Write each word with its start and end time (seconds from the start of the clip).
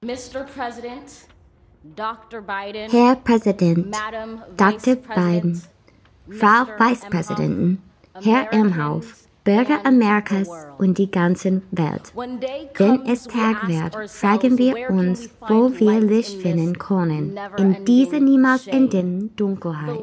Mr. 0.00 0.44
President, 0.54 1.26
Dr. 1.96 2.42
Biden, 2.42 2.90
Herr 2.90 3.16
Präsident, 3.16 3.90
Madam 3.90 4.42
Dr. 4.56 4.96
Biden, 4.96 5.62
Frau. 6.30 6.66
Vizepräsidentin, 6.78 7.82
Herr 8.22 8.52
Imhoff, 8.52 9.26
Bürger 9.42 9.84
Amerikas 9.84 10.48
und 10.78 10.98
die 10.98 11.10
ganze 11.10 11.62
Welt. 11.72 12.12
Wenn 12.14 13.06
es 13.06 13.24
Tag 13.24 13.66
wird, 13.66 14.10
fragen 14.10 14.58
wir 14.58 14.90
uns, 14.90 15.28
wo 15.40 15.72
wir 15.72 16.00
Licht 16.00 16.34
in 16.34 16.40
finden 16.40 16.78
können, 16.78 17.36
in 17.56 17.84
dieser 17.84 18.20
niemals 18.20 18.68
endenden 18.68 19.34
Dunkelheit. 19.34 20.00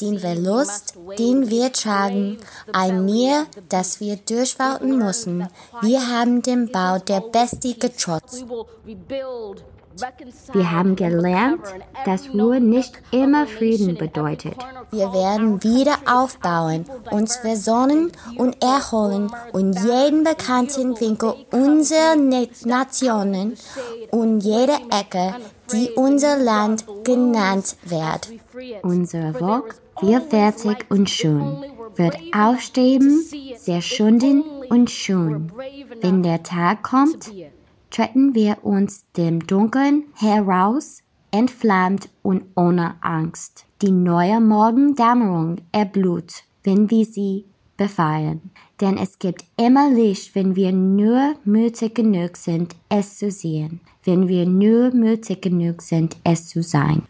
Den 0.00 0.18
Verlust, 0.18 0.94
den 1.18 1.50
wir 1.50 1.72
tragen, 1.72 2.38
ein 2.72 3.04
Meer, 3.04 3.46
das 3.68 4.00
wir 4.00 4.16
We've 4.16 4.82
müssen. 4.82 5.48
Wir 5.82 6.08
haben 6.10 6.40
den 6.40 6.72
Bau 6.72 6.98
der 6.98 7.20
peace. 7.20 7.78
getrotzt. 7.78 8.44
Wir 10.52 10.70
haben 10.72 10.96
gelernt, 10.96 11.60
dass 12.04 12.28
Ruhe 12.34 12.60
nicht 12.60 12.94
immer 13.12 13.46
Frieden 13.46 13.96
bedeutet. 13.96 14.54
Wir 14.90 15.12
werden 15.12 15.62
wieder 15.62 15.98
aufbauen, 16.06 16.84
uns 17.12 17.36
versonnen 17.36 18.10
und 18.36 18.60
erholen 18.60 19.30
und 19.52 19.78
jeden 19.84 20.24
bekannten 20.24 20.98
Winkel 20.98 21.34
unserer 21.52 22.16
Ne- 22.16 22.48
Nationen 22.64 23.56
und 24.10 24.40
jede 24.40 24.74
Ecke, 24.90 25.34
die 25.72 25.90
unser 25.96 26.38
Land 26.38 26.84
genannt 27.04 27.76
wird. 27.84 28.32
Unser 28.82 29.34
always 29.34 30.24
fertig 30.28 30.86
und 30.90 31.08
schön, 31.08 31.64
wird 31.96 32.16
aufstreben, 32.36 33.08
to 33.08 33.22
see 33.22 33.52
it, 33.52 33.60
sehr 33.60 33.78
if 33.78 33.84
schunden 33.84 34.42
only 34.42 34.68
und 34.68 34.90
schön. 34.90 35.52
Wenn 36.00 36.22
der 36.22 36.42
Tag 36.42 36.82
kommt, 36.82 37.30
treten 37.90 38.34
wir 38.34 38.58
uns 38.62 39.04
dem 39.16 39.46
Dunkeln 39.46 40.04
heraus, 40.14 41.02
entflammt 41.30 42.08
und 42.22 42.44
ohne 42.56 42.96
Angst. 43.00 43.66
Die 43.82 43.90
neue 43.90 44.40
Morgendämmerung 44.40 45.56
erblüht, 45.72 46.44
wenn 46.62 46.90
wir 46.90 47.04
sie 47.04 47.44
befeiern. 47.76 48.50
Denn 48.80 48.98
es 48.98 49.18
gibt 49.18 49.44
immer 49.56 49.90
Licht, 49.90 50.34
wenn 50.34 50.56
wir 50.56 50.72
nur 50.72 51.34
mutig 51.44 51.94
genug 51.94 52.36
sind, 52.36 52.74
es 52.88 53.18
zu 53.18 53.30
sehen. 53.30 53.80
Wenn 54.04 54.28
wir 54.28 54.44
nur 54.44 54.94
mutig 54.94 55.40
genug 55.40 55.80
sind, 55.80 56.16
es 56.24 56.46
zu 56.48 56.62
sein. 56.62 57.04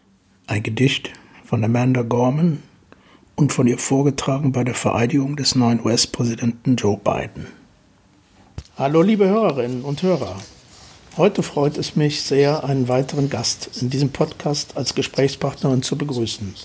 Ein 0.47 0.63
Gedicht 0.63 1.11
von 1.43 1.61
Amanda 1.61 2.03
Gorman 2.03 2.63
und 3.35 3.51
von 3.51 3.67
ihr 3.67 3.77
vorgetragen 3.77 4.53
bei 4.53 4.63
der 4.63 4.75
Vereidigung 4.75 5.35
des 5.35 5.55
neuen 5.55 5.85
US-Präsidenten 5.85 6.77
Joe 6.77 6.97
Biden. 6.97 7.47
Hallo 8.77 9.01
liebe 9.01 9.27
Hörerinnen 9.27 9.83
und 9.83 10.03
Hörer. 10.03 10.37
Heute 11.17 11.43
freut 11.43 11.77
es 11.77 11.97
mich 11.97 12.21
sehr, 12.21 12.63
einen 12.63 12.87
weiteren 12.87 13.29
Gast 13.29 13.81
in 13.81 13.89
diesem 13.89 14.11
Podcast 14.11 14.77
als 14.77 14.95
Gesprächspartnerin 14.95 15.83
zu 15.83 15.97
begrüßen. 15.97 16.55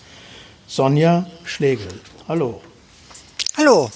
Sonja 0.69 1.27
Schlegel. 1.45 1.89
Hallo. 2.28 2.61
Hallo. 3.56 3.91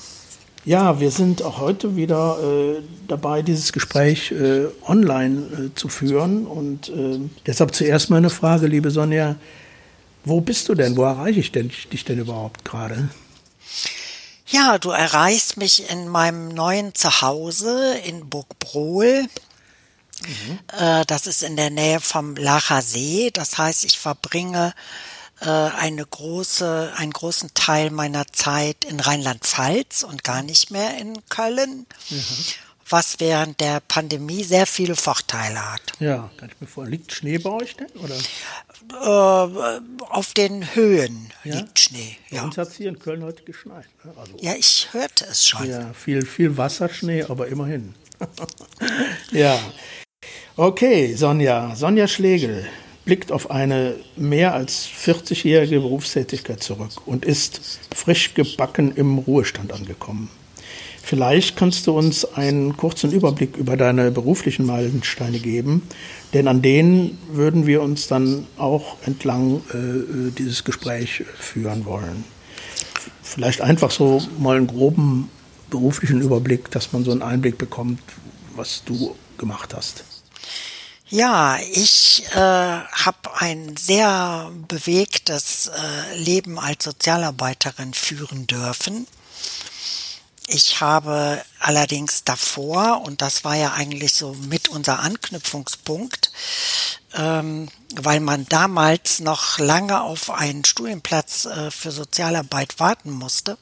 Ja, 0.64 0.98
wir 0.98 1.10
sind 1.10 1.42
auch 1.42 1.58
heute 1.58 1.94
wieder 1.94 2.38
äh, 2.42 2.82
dabei, 3.06 3.42
dieses 3.42 3.72
Gespräch 3.72 4.32
äh, 4.32 4.66
online 4.86 5.42
äh, 5.42 5.74
zu 5.74 5.88
führen. 5.88 6.46
Und 6.46 6.88
äh, 6.88 7.20
deshalb 7.46 7.74
zuerst 7.74 8.08
mal 8.08 8.16
eine 8.16 8.30
Frage, 8.30 8.66
liebe 8.66 8.90
Sonja. 8.90 9.36
Wo 10.24 10.40
bist 10.40 10.70
du 10.70 10.74
denn? 10.74 10.96
Wo 10.96 11.02
erreiche 11.02 11.40
ich 11.40 11.52
denn, 11.52 11.70
dich 11.92 12.06
denn 12.06 12.18
überhaupt 12.18 12.64
gerade? 12.64 13.10
Ja, 14.46 14.78
du 14.78 14.90
erreichst 14.90 15.58
mich 15.58 15.90
in 15.90 16.08
meinem 16.08 16.48
neuen 16.48 16.94
Zuhause 16.94 17.96
in 18.06 18.30
Burgbrohl. 18.30 19.26
Äh, 20.78 21.04
das 21.06 21.26
ist 21.26 21.42
in 21.42 21.56
der 21.56 21.68
Nähe 21.68 22.00
vom 22.00 22.36
Lacher 22.36 22.80
See. 22.80 23.30
Das 23.34 23.58
heißt, 23.58 23.84
ich 23.84 23.98
verbringe 23.98 24.72
eine 25.52 26.04
große, 26.04 26.92
einen 26.96 27.12
großen 27.12 27.50
Teil 27.54 27.90
meiner 27.90 28.26
Zeit 28.28 28.84
in 28.84 29.00
Rheinland-Pfalz 29.00 30.02
und 30.02 30.24
gar 30.24 30.42
nicht 30.42 30.70
mehr 30.70 30.96
in 30.98 31.18
Köln, 31.28 31.86
was 32.88 33.18
während 33.20 33.60
der 33.60 33.80
Pandemie 33.80 34.44
sehr 34.44 34.66
viele 34.66 34.94
Vorteile 34.96 35.72
hat. 35.72 35.80
Ja, 36.00 36.30
kann 36.36 36.50
ich 36.52 36.60
mir 36.60 36.66
vorstellen. 36.66 36.92
Liegt 37.00 37.12
Schnee 37.12 37.38
bei 37.38 37.50
euch 37.50 37.76
denn? 37.76 37.88
Oder? 38.02 38.16
Äh, 38.92 39.80
auf 40.10 40.34
den 40.34 40.74
Höhen 40.74 41.32
Ja? 41.44 41.56
liegt 41.56 41.78
Schnee. 41.78 42.16
Bei 42.30 42.36
Ja. 42.36 42.42
uns 42.44 42.58
hat 42.58 42.68
es 42.68 42.76
hier 42.76 42.88
in 42.88 42.98
Köln 42.98 43.22
heute 43.24 43.42
geschneit. 43.44 43.86
Ne? 44.04 44.12
Also, 44.16 44.32
ja, 44.40 44.54
ich 44.54 44.88
hörte 44.92 45.24
es 45.30 45.46
schon. 45.46 45.68
ja, 45.68 45.92
viel, 45.94 46.24
viel 46.26 46.56
Wasserschnee, 46.56 47.24
aber 47.24 47.48
immerhin. 47.48 47.94
ja. 49.32 49.58
Okay, 50.56 51.14
Sonja. 51.14 51.74
Sonja 51.74 52.06
Schlegel 52.06 52.66
blickt 53.04 53.32
auf 53.32 53.50
eine 53.50 53.96
mehr 54.16 54.54
als 54.54 54.88
40-jährige 54.88 55.80
Berufstätigkeit 55.80 56.62
zurück 56.62 57.06
und 57.06 57.24
ist 57.24 57.80
frisch 57.94 58.34
gebacken 58.34 58.92
im 58.96 59.18
Ruhestand 59.18 59.72
angekommen. 59.72 60.30
Vielleicht 61.02 61.56
kannst 61.56 61.86
du 61.86 61.92
uns 61.92 62.24
einen 62.24 62.78
kurzen 62.78 63.12
Überblick 63.12 63.58
über 63.58 63.76
deine 63.76 64.10
beruflichen 64.10 64.64
Meilensteine 64.64 65.38
geben, 65.38 65.82
denn 66.32 66.48
an 66.48 66.62
denen 66.62 67.18
würden 67.30 67.66
wir 67.66 67.82
uns 67.82 68.06
dann 68.06 68.46
auch 68.56 68.96
entlang 69.04 69.56
äh, 69.74 70.30
dieses 70.38 70.64
Gespräch 70.64 71.24
führen 71.38 71.84
wollen. 71.84 72.24
Vielleicht 73.22 73.60
einfach 73.60 73.90
so 73.90 74.22
mal 74.38 74.56
einen 74.56 74.66
groben 74.66 75.28
beruflichen 75.68 76.22
Überblick, 76.22 76.70
dass 76.70 76.94
man 76.94 77.04
so 77.04 77.10
einen 77.10 77.22
Einblick 77.22 77.58
bekommt, 77.58 78.00
was 78.56 78.82
du 78.84 79.14
gemacht 79.36 79.74
hast. 79.74 80.13
Ja, 81.10 81.58
ich 81.58 82.24
äh, 82.32 82.38
habe 82.38 83.36
ein 83.38 83.76
sehr 83.76 84.50
bewegtes 84.68 85.66
äh, 85.68 86.16
Leben 86.16 86.58
als 86.58 86.84
Sozialarbeiterin 86.84 87.92
führen 87.92 88.46
dürfen. 88.46 89.06
Ich 90.46 90.80
habe 90.80 91.42
allerdings 91.58 92.24
davor, 92.24 93.02
und 93.02 93.22
das 93.22 93.44
war 93.44 93.56
ja 93.56 93.72
eigentlich 93.72 94.12
so 94.14 94.34
mit 94.34 94.68
unser 94.68 94.98
Anknüpfungspunkt, 95.00 96.30
ähm, 97.14 97.68
weil 97.94 98.20
man 98.20 98.46
damals 98.46 99.20
noch 99.20 99.58
lange 99.58 100.02
auf 100.02 100.30
einen 100.30 100.64
Studienplatz 100.64 101.46
äh, 101.46 101.70
für 101.70 101.92
Sozialarbeit 101.92 102.78
warten 102.78 103.10
musste, 103.10 103.56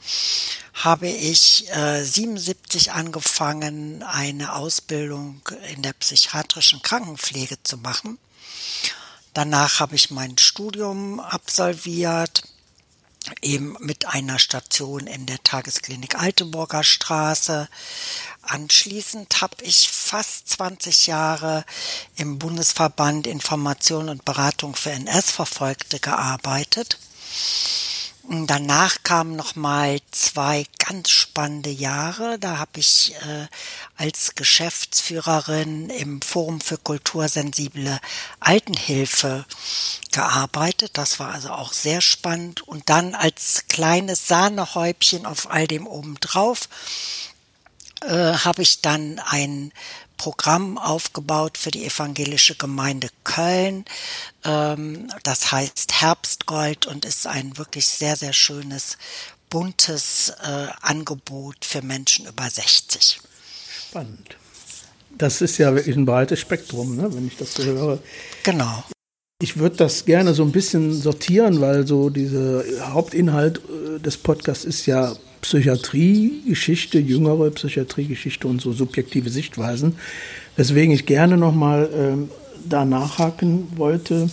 habe 0.74 1.08
ich 1.08 1.70
äh, 1.70 2.02
77 2.02 2.92
angefangen, 2.92 4.02
eine 4.02 4.54
Ausbildung 4.54 5.40
in 5.74 5.82
der 5.82 5.92
psychiatrischen 5.92 6.82
Krankenpflege 6.82 7.62
zu 7.62 7.76
machen. 7.76 8.18
Danach 9.34 9.80
habe 9.80 9.94
ich 9.94 10.10
mein 10.10 10.36
Studium 10.36 11.20
absolviert, 11.20 12.42
eben 13.42 13.76
mit 13.80 14.06
einer 14.06 14.38
Station 14.38 15.06
in 15.06 15.26
der 15.26 15.42
Tagesklinik 15.42 16.16
Alteburger 16.20 16.84
Straße. 16.84 17.68
Anschließend 18.42 19.40
habe 19.40 19.56
ich 19.62 19.88
fast 19.88 20.48
20 20.50 21.06
Jahre 21.06 21.64
im 22.16 22.38
Bundesverband 22.38 23.26
Information 23.26 24.08
und 24.08 24.24
Beratung 24.24 24.74
für 24.74 24.90
NS-Verfolgte 24.90 26.00
gearbeitet. 26.00 26.98
Danach 28.28 29.02
kamen 29.02 29.34
noch 29.34 29.56
mal 29.56 29.98
zwei 30.12 30.64
ganz 30.78 31.10
spannende 31.10 31.70
Jahre. 31.70 32.38
Da 32.38 32.58
habe 32.58 32.78
ich 32.78 33.14
äh, 33.16 33.48
als 33.96 34.36
Geschäftsführerin 34.36 35.90
im 35.90 36.22
Forum 36.22 36.60
für 36.60 36.78
kultursensible 36.78 37.98
Altenhilfe 38.38 39.44
gearbeitet. 40.12 40.92
Das 40.94 41.18
war 41.18 41.34
also 41.34 41.50
auch 41.50 41.72
sehr 41.72 42.00
spannend. 42.00 42.60
Und 42.62 42.88
dann 42.90 43.16
als 43.16 43.64
kleines 43.68 44.28
Sahnehäubchen 44.28 45.26
auf 45.26 45.50
all 45.50 45.66
dem 45.66 45.88
obendrauf 45.88 46.68
äh, 48.02 48.34
habe 48.34 48.62
ich 48.62 48.82
dann 48.82 49.18
ein 49.18 49.72
Programm 50.22 50.78
aufgebaut 50.78 51.58
für 51.58 51.72
die 51.72 51.84
evangelische 51.84 52.54
Gemeinde 52.54 53.08
Köln. 53.24 53.84
Ähm, 54.44 55.08
das 55.24 55.50
heißt 55.50 56.00
Herbstgold 56.00 56.86
und 56.86 57.04
ist 57.04 57.26
ein 57.26 57.58
wirklich 57.58 57.88
sehr, 57.88 58.14
sehr 58.14 58.32
schönes, 58.32 58.98
buntes 59.50 60.32
äh, 60.44 60.68
Angebot 60.80 61.64
für 61.64 61.82
Menschen 61.82 62.28
über 62.28 62.48
60. 62.48 63.20
Spannend. 63.88 64.36
Das 65.18 65.40
ist 65.40 65.58
ja 65.58 65.74
wirklich 65.74 65.96
ein 65.96 66.06
breites 66.06 66.38
Spektrum, 66.38 66.94
ne, 66.94 67.12
wenn 67.12 67.26
ich 67.26 67.36
das 67.36 67.54
so 67.54 67.64
höre. 67.64 67.98
Genau. 68.44 68.84
Ich 69.42 69.56
würde 69.56 69.74
das 69.74 70.04
gerne 70.04 70.34
so 70.34 70.44
ein 70.44 70.52
bisschen 70.52 70.92
sortieren, 71.02 71.60
weil 71.60 71.84
so 71.84 72.10
dieser 72.10 72.62
Hauptinhalt 72.92 73.58
äh, 73.58 73.98
des 73.98 74.18
Podcasts 74.18 74.64
ist 74.64 74.86
ja 74.86 75.16
Psychiatriegeschichte, 75.42 76.98
jüngere 76.98 77.50
Psychiatriegeschichte 77.50 78.48
und 78.48 78.60
so 78.60 78.72
subjektive 78.72 79.28
Sichtweisen. 79.28 79.96
Weswegen 80.56 80.94
ich 80.94 81.04
gerne 81.04 81.36
nochmal 81.36 81.90
ähm, 81.94 82.30
da 82.68 82.84
nachhaken 82.84 83.68
wollte, 83.76 84.30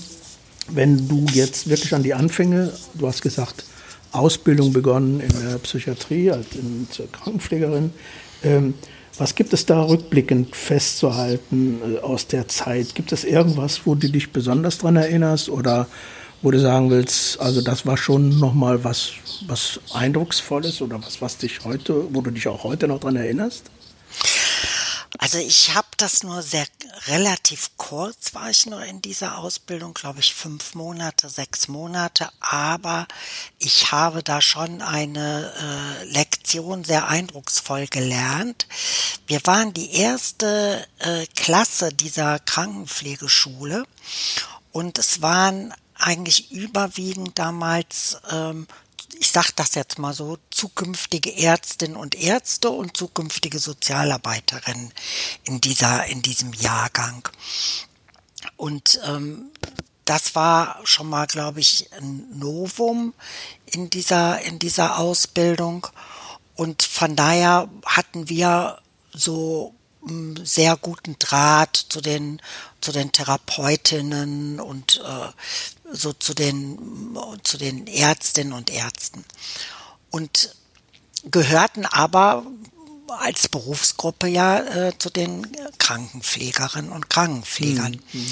wenn 0.70 1.08
du 1.08 1.26
jetzt 1.34 1.70
wirklich 1.70 1.94
an 1.94 2.04
die 2.04 2.14
Anfänge, 2.14 2.72
du 2.94 3.08
hast 3.08 3.22
gesagt, 3.22 3.66
Ausbildung 4.12 4.72
begonnen 4.72 5.20
in 5.20 5.30
der 5.30 5.58
Psychiatrie 5.60 6.32
als 6.32 6.48
Krankenpflegerin. 7.12 7.92
Ähm, 8.44 8.74
was 9.18 9.36
gibt 9.36 9.52
es 9.54 9.66
da 9.66 9.82
rückblickend 9.82 10.56
festzuhalten 10.56 11.80
äh, 11.96 12.00
aus 12.00 12.28
der 12.28 12.48
Zeit? 12.48 12.96
Gibt 12.96 13.12
es 13.12 13.24
irgendwas, 13.24 13.82
wo 13.86 13.96
du 13.96 14.10
dich 14.10 14.32
besonders 14.32 14.78
dran 14.78 14.96
erinnerst 14.96 15.50
oder 15.50 15.88
wo 16.42 16.52
du 16.52 16.60
sagen 16.60 16.90
willst, 16.90 17.40
also 17.42 17.62
das 17.62 17.86
war 17.86 17.98
schon 17.98 18.40
nochmal 18.40 18.84
was, 18.84 19.12
was 19.48 19.80
Eindrucksvolles 19.94 20.82
oder 20.82 21.04
was, 21.04 21.22
was 21.22 21.38
dich 21.38 21.64
heute, 21.64 22.14
wo 22.14 22.22
du 22.22 22.32
dich 22.32 22.48
auch 22.48 22.64
heute 22.64 22.88
noch 22.88 23.00
dran 23.00 23.16
erinnerst? 23.16 23.70
Also 25.18 25.40
ich 25.40 25.74
habe 25.74 25.88
das 25.98 26.24
nur 26.24 26.42
sehr 26.42 26.66
relativ 27.08 27.72
kurz 27.78 28.34
war 28.34 28.50
ich 28.50 28.66
nur 28.66 28.84
in 28.84 29.02
dieser 29.02 29.38
Ausbildung, 29.38 29.94
glaube 29.94 30.20
ich 30.20 30.34
fünf 30.34 30.76
Monate, 30.76 31.30
sechs 31.30 31.68
Monate, 31.68 32.30
aber 32.40 33.08
ich 33.58 33.92
habe 33.92 34.22
da 34.22 34.42
schon 34.42 34.82
eine 34.82 35.52
äh, 36.02 36.06
Lektion 36.06 36.84
sehr 36.84 37.08
eindrucksvoll 37.08 37.88
gelernt. 37.88 38.68
Wir 39.28 39.42
waren 39.46 39.74
die 39.74 39.94
erste 39.94 40.86
äh, 41.00 41.26
Klasse 41.36 41.90
dieser 41.94 42.40
Krankenpflegeschule 42.40 43.86
und 44.72 45.00
es 45.00 45.22
waren 45.22 45.74
eigentlich 45.96 46.52
überwiegend 46.52 47.38
damals 47.40 48.18
ähm, 48.32 48.68
ich 49.20 49.32
sage 49.32 49.50
das 49.56 49.76
jetzt 49.76 50.00
mal 50.00 50.14
so, 50.14 50.38
zukünftige 50.50 51.36
Ärztinnen 51.36 51.98
und 51.98 52.16
Ärzte 52.16 52.70
und 52.70 52.96
zukünftige 52.96 53.60
Sozialarbeiterinnen 53.60 54.94
in 55.44 55.60
dieser, 55.60 56.06
in 56.06 56.22
diesem 56.22 56.54
Jahrgang. 56.54 57.28
Und 58.56 59.02
ähm, 59.06 59.52
das 60.06 60.36
war 60.36 60.80
schon 60.86 61.10
mal, 61.10 61.28
glaube 61.28 61.60
ich, 61.60 61.92
ein 61.94 62.40
Novum 62.40 63.14
in 63.66 63.90
dieser, 63.90 64.42
in 64.42 64.58
dieser 64.58 64.98
Ausbildung. 64.98 65.88
Und 66.56 66.82
von 66.82 67.18
daher 67.18 67.70
hatten 67.86 68.30
wir 68.30 68.80
so 69.14 69.76
sehr 70.44 70.78
guten 70.78 71.18
Draht 71.20 71.76
zu 71.90 72.00
den 72.02 72.42
zu 72.80 72.92
den 72.94 73.12
Therapeutinnen 73.12 74.60
und 74.60 75.02
äh, 75.04 75.94
so 75.94 76.14
zu 76.14 76.34
den 76.34 77.18
zu 77.44 77.58
den 77.58 77.86
Ärztinnen 77.88 78.54
und 78.54 78.70
Ärzten 78.70 79.26
und 80.10 80.56
gehörten 81.26 81.86
aber 81.86 82.46
als 83.10 83.50
Berufsgruppe 83.50 84.28
ja 84.28 84.60
äh, 84.60 84.98
zu 84.98 85.10
den 85.10 85.48
Krankenpflegerinnen 85.80 86.92
und 86.92 87.10
Krankenpflegern 87.10 88.00
mhm. 88.14 88.32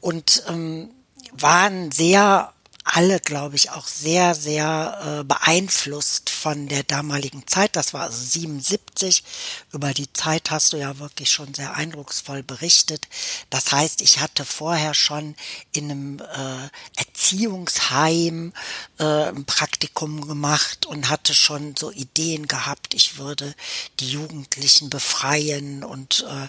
und 0.00 0.42
ähm, 0.48 0.90
waren 1.32 1.92
sehr 1.92 2.53
alle, 2.84 3.18
glaube 3.18 3.56
ich, 3.56 3.70
auch 3.70 3.86
sehr, 3.86 4.34
sehr 4.34 5.20
äh, 5.20 5.24
beeinflusst 5.24 6.28
von 6.28 6.68
der 6.68 6.82
damaligen 6.82 7.46
Zeit. 7.46 7.76
Das 7.76 7.94
war 7.94 8.02
also 8.02 8.22
77. 8.22 9.24
Über 9.72 9.94
die 9.94 10.12
Zeit 10.12 10.50
hast 10.50 10.74
du 10.74 10.76
ja 10.76 10.98
wirklich 10.98 11.30
schon 11.30 11.54
sehr 11.54 11.74
eindrucksvoll 11.74 12.42
berichtet. 12.42 13.08
Das 13.48 13.72
heißt, 13.72 14.02
ich 14.02 14.20
hatte 14.20 14.44
vorher 14.44 14.92
schon 14.92 15.34
in 15.72 15.90
einem 15.90 16.18
äh, 16.20 16.68
Erziehungsheim 16.96 18.52
äh, 18.98 19.04
ein 19.04 19.46
Praktikum 19.46 20.28
gemacht 20.28 20.84
und 20.84 21.08
hatte 21.08 21.34
schon 21.34 21.74
so 21.76 21.90
Ideen 21.90 22.46
gehabt, 22.48 22.92
ich 22.92 23.16
würde 23.16 23.54
die 24.00 24.10
Jugendlichen 24.10 24.90
befreien 24.90 25.84
und 25.84 26.26
äh, 26.28 26.48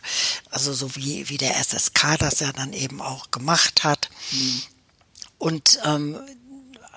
also 0.49 0.73
so 0.73 0.97
wie, 0.97 1.29
wie 1.29 1.37
der 1.37 1.55
SSK 1.55 2.17
das 2.19 2.41
ja 2.41 2.51
dann 2.51 2.73
eben 2.73 3.01
auch 3.01 3.31
gemacht 3.31 3.85
hat. 3.85 4.09
Mhm 4.31 4.63
und 5.37 5.79
ähm, 5.83 6.19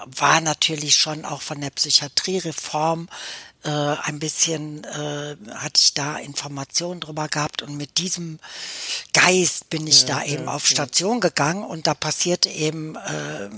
war 0.07 0.41
natürlich 0.41 0.97
schon 0.97 1.25
auch 1.25 1.43
von 1.43 1.61
der 1.61 1.71
Psychiatriereform 1.71 3.09
äh, 3.65 3.71
ein 3.71 4.19
bisschen, 4.19 4.85
äh, 4.85 5.37
hatte 5.55 5.81
ich 5.83 5.95
da 5.95 6.19
Informationen 6.19 7.01
drüber 7.01 7.29
gehabt. 7.29 7.63
Und 7.63 7.77
mit 7.77 7.99
diesem 7.99 8.39
Geist 9.13 9.71
bin 9.71 9.87
ich 9.87 10.03
ja, 10.03 10.07
da 10.07 10.25
eben 10.25 10.45
ja, 10.45 10.53
auf 10.53 10.67
Station 10.67 11.17
ja. 11.17 11.29
gegangen. 11.29 11.65
Und 11.65 11.87
da 11.87 11.95
passierte 11.95 12.49
eben, 12.49 12.97
äh, 12.97 13.51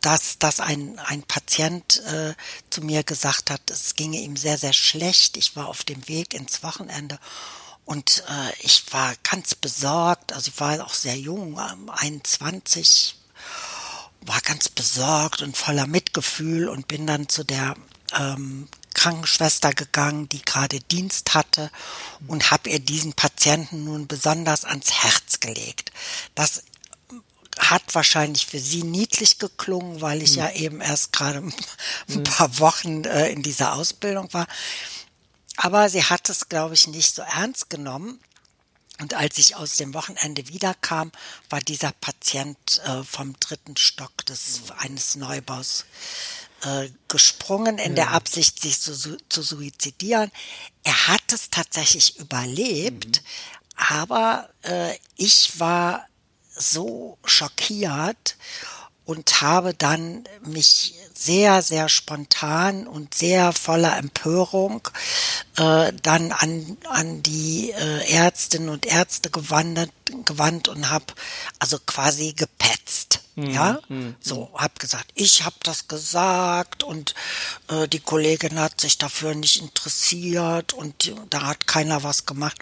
dass, 0.00 0.38
dass 0.38 0.58
ein, 0.58 0.98
ein 0.98 1.22
Patient 1.22 2.02
äh, 2.06 2.34
zu 2.70 2.82
mir 2.82 3.04
gesagt 3.04 3.50
hat, 3.50 3.70
es 3.70 3.94
ginge 3.94 4.18
ihm 4.18 4.36
sehr, 4.36 4.58
sehr 4.58 4.72
schlecht. 4.72 5.36
Ich 5.36 5.54
war 5.54 5.68
auf 5.68 5.84
dem 5.84 6.08
Weg 6.08 6.34
ins 6.34 6.62
Wochenende. 6.62 7.18
Und 7.84 8.24
äh, 8.28 8.52
ich 8.60 8.92
war 8.92 9.12
ganz 9.22 9.54
besorgt, 9.54 10.32
also 10.32 10.50
ich 10.52 10.60
war 10.60 10.84
auch 10.84 10.94
sehr 10.94 11.16
jung, 11.16 11.58
21, 11.58 13.16
war 14.26 14.40
ganz 14.40 14.68
besorgt 14.68 15.42
und 15.42 15.56
voller 15.56 15.86
Mitgefühl 15.86 16.68
und 16.68 16.88
bin 16.88 17.06
dann 17.06 17.28
zu 17.28 17.44
der 17.44 17.74
ähm, 18.16 18.68
Krankenschwester 18.94 19.72
gegangen, 19.72 20.28
die 20.28 20.42
gerade 20.42 20.80
Dienst 20.80 21.34
hatte 21.34 21.70
und 22.26 22.50
habe 22.50 22.70
ihr 22.70 22.78
diesen 22.78 23.14
Patienten 23.14 23.84
nun 23.84 24.06
besonders 24.06 24.64
ans 24.64 24.92
Herz 24.92 25.40
gelegt. 25.40 25.92
Das 26.34 26.62
hat 27.58 27.82
wahrscheinlich 27.94 28.46
für 28.46 28.58
sie 28.58 28.82
niedlich 28.82 29.38
geklungen, 29.38 30.00
weil 30.00 30.22
ich 30.22 30.32
mhm. 30.32 30.38
ja 30.38 30.50
eben 30.52 30.80
erst 30.80 31.12
gerade 31.12 31.38
ein 31.38 31.52
hm. 32.08 32.22
paar 32.24 32.58
Wochen 32.58 33.04
äh, 33.04 33.28
in 33.30 33.42
dieser 33.42 33.74
Ausbildung 33.74 34.32
war. 34.32 34.46
Aber 35.56 35.88
sie 35.90 36.04
hat 36.04 36.28
es, 36.30 36.48
glaube 36.48 36.74
ich, 36.74 36.86
nicht 36.86 37.14
so 37.14 37.22
ernst 37.22 37.68
genommen. 37.68 38.18
Und 39.02 39.14
als 39.14 39.36
ich 39.38 39.56
aus 39.56 39.78
dem 39.78 39.94
Wochenende 39.94 40.46
wiederkam, 40.46 41.10
war 41.50 41.58
dieser 41.58 41.90
Patient 41.90 42.80
äh, 42.84 43.02
vom 43.02 43.34
dritten 43.40 43.76
Stock 43.76 44.24
des 44.26 44.60
eines 44.78 45.16
Neubaus 45.16 45.86
äh, 46.62 46.88
gesprungen 47.08 47.78
in 47.78 47.96
ja. 47.96 48.04
der 48.04 48.10
Absicht, 48.12 48.60
sich 48.60 48.80
zu, 48.80 49.18
zu 49.28 49.42
suizidieren. 49.42 50.30
Er 50.84 51.08
hat 51.08 51.32
es 51.32 51.50
tatsächlich 51.50 52.16
überlebt, 52.20 53.22
mhm. 53.22 53.84
aber 53.88 54.48
äh, 54.62 54.94
ich 55.16 55.58
war 55.58 56.06
so 56.54 57.18
schockiert 57.24 58.36
und 59.12 59.42
habe 59.42 59.74
dann 59.74 60.24
mich 60.42 60.94
sehr, 61.14 61.60
sehr 61.60 61.90
spontan 61.90 62.86
und 62.86 63.12
sehr 63.12 63.52
voller 63.52 63.94
Empörung 63.98 64.88
äh, 65.56 65.92
dann 66.02 66.32
an, 66.32 66.78
an 66.88 67.22
die 67.22 67.72
äh, 67.72 68.10
Ärztinnen 68.10 68.70
und 68.70 68.86
Ärzte 68.86 69.28
gewandt, 69.28 69.90
gewandt 70.24 70.68
und 70.68 70.88
habe 70.88 71.04
also 71.58 71.78
quasi 71.84 72.32
gepetzt. 72.32 73.20
Mhm. 73.34 73.50
Ja, 73.50 73.80
mhm. 73.88 74.14
so 74.20 74.50
hab 74.54 74.78
gesagt, 74.78 75.10
ich 75.14 75.44
habe 75.44 75.56
das 75.62 75.88
gesagt 75.88 76.82
und 76.82 77.14
äh, 77.68 77.86
die 77.88 78.00
Kollegin 78.00 78.58
hat 78.58 78.80
sich 78.80 78.96
dafür 78.96 79.34
nicht 79.34 79.60
interessiert 79.60 80.72
und 80.72 81.12
da 81.28 81.42
hat 81.48 81.66
keiner 81.66 82.02
was 82.02 82.24
gemacht. 82.24 82.56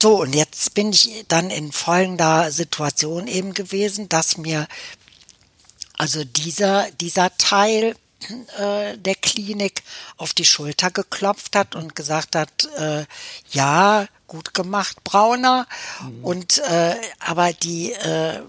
So, 0.00 0.20
und 0.20 0.32
jetzt 0.32 0.74
bin 0.74 0.92
ich 0.92 1.24
dann 1.26 1.50
in 1.50 1.72
folgender 1.72 2.52
Situation 2.52 3.26
eben 3.26 3.52
gewesen, 3.52 4.08
dass 4.08 4.36
mir 4.36 4.68
also 5.98 6.24
dieser, 6.24 6.90
dieser 6.92 7.36
Teil 7.36 7.96
äh, 8.58 8.98
der 8.98 9.14
Klinik 9.14 9.82
auf 10.16 10.32
die 10.34 10.44
Schulter 10.44 10.90
geklopft 10.90 11.54
hat 11.54 11.74
und 11.74 11.94
gesagt 11.94 12.34
hat, 12.34 12.64
äh, 12.76 13.04
ja, 13.50 14.06
gut 14.26 14.54
gemacht, 14.54 15.02
Brauner. 15.04 15.66
Mhm. 16.02 16.24
Und 16.24 16.58
äh, 16.58 16.96
aber 17.20 17.52
die 17.52 17.92
äh, 17.92 18.42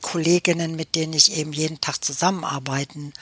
Kolleginnen, 0.00 0.76
mit 0.76 0.94
denen 0.94 1.12
ich 1.12 1.32
eben 1.36 1.52
jeden 1.52 1.80
Tag 1.80 2.02
zusammenarbeiten, 2.04 3.12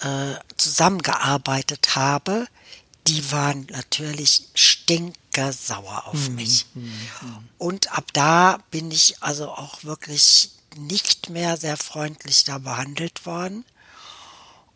äh, 0.00 0.34
zusammengearbeitet 0.56 1.96
habe, 1.96 2.46
die 3.06 3.32
waren 3.32 3.66
natürlich 3.70 4.48
stinkersauer 4.54 6.06
auf 6.06 6.28
mhm. 6.28 6.34
mich. 6.36 6.66
Mhm. 6.74 6.92
Und 7.58 7.92
ab 7.96 8.12
da 8.12 8.58
bin 8.70 8.90
ich 8.90 9.22
also 9.22 9.48
auch 9.48 9.84
wirklich 9.84 10.50
nicht 10.76 11.30
mehr 11.30 11.56
sehr 11.56 11.76
freundlich 11.76 12.44
da 12.44 12.58
behandelt 12.58 13.26
worden 13.26 13.64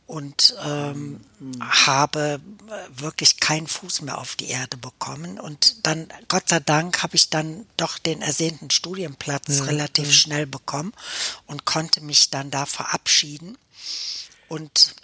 und 0.06 0.54
ähm, 0.62 1.20
mhm. 1.38 1.62
habe 1.86 2.40
wirklich 2.94 3.40
keinen 3.40 3.66
Fuß 3.66 4.02
mehr 4.02 4.18
auf 4.18 4.36
die 4.36 4.48
Erde 4.48 4.76
bekommen. 4.76 5.40
Und 5.40 5.86
dann, 5.86 6.08
Gott 6.28 6.48
sei 6.48 6.60
Dank, 6.60 7.02
habe 7.02 7.16
ich 7.16 7.30
dann 7.30 7.66
doch 7.76 7.98
den 7.98 8.20
ersehnten 8.20 8.70
Studienplatz 8.70 9.58
ja, 9.58 9.64
relativ 9.64 10.08
ja. 10.08 10.12
schnell 10.12 10.46
bekommen 10.46 10.92
und 11.46 11.64
konnte 11.64 12.02
mich 12.02 12.30
dann 12.30 12.50
da 12.50 12.66
verabschieden. 12.66 13.56
Und 14.48 14.94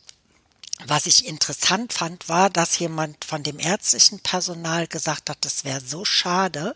was 0.87 1.06
ich 1.06 1.26
interessant 1.26 1.92
fand, 1.92 2.28
war, 2.28 2.50
dass 2.50 2.78
jemand 2.78 3.25
von 3.25 3.42
dem 3.42 3.59
ärztlichen 3.59 4.20
Personal 4.20 4.87
gesagt 4.87 5.30
hat, 5.30 5.44
es 5.47 5.64
wäre 5.64 5.80
so 5.80 6.04
schade, 6.04 6.75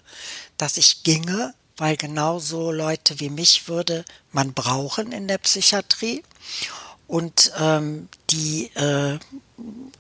dass 0.56 0.76
ich 0.78 1.02
ginge, 1.02 1.54
weil 1.76 1.96
genauso 1.96 2.70
Leute 2.70 3.20
wie 3.20 3.30
mich 3.30 3.68
würde 3.68 4.04
man 4.32 4.52
brauchen 4.52 5.12
in 5.12 5.28
der 5.28 5.38
Psychiatrie. 5.38 6.22
Und 7.06 7.52
ähm, 7.58 8.08
die 8.30 8.66
äh, 8.74 9.18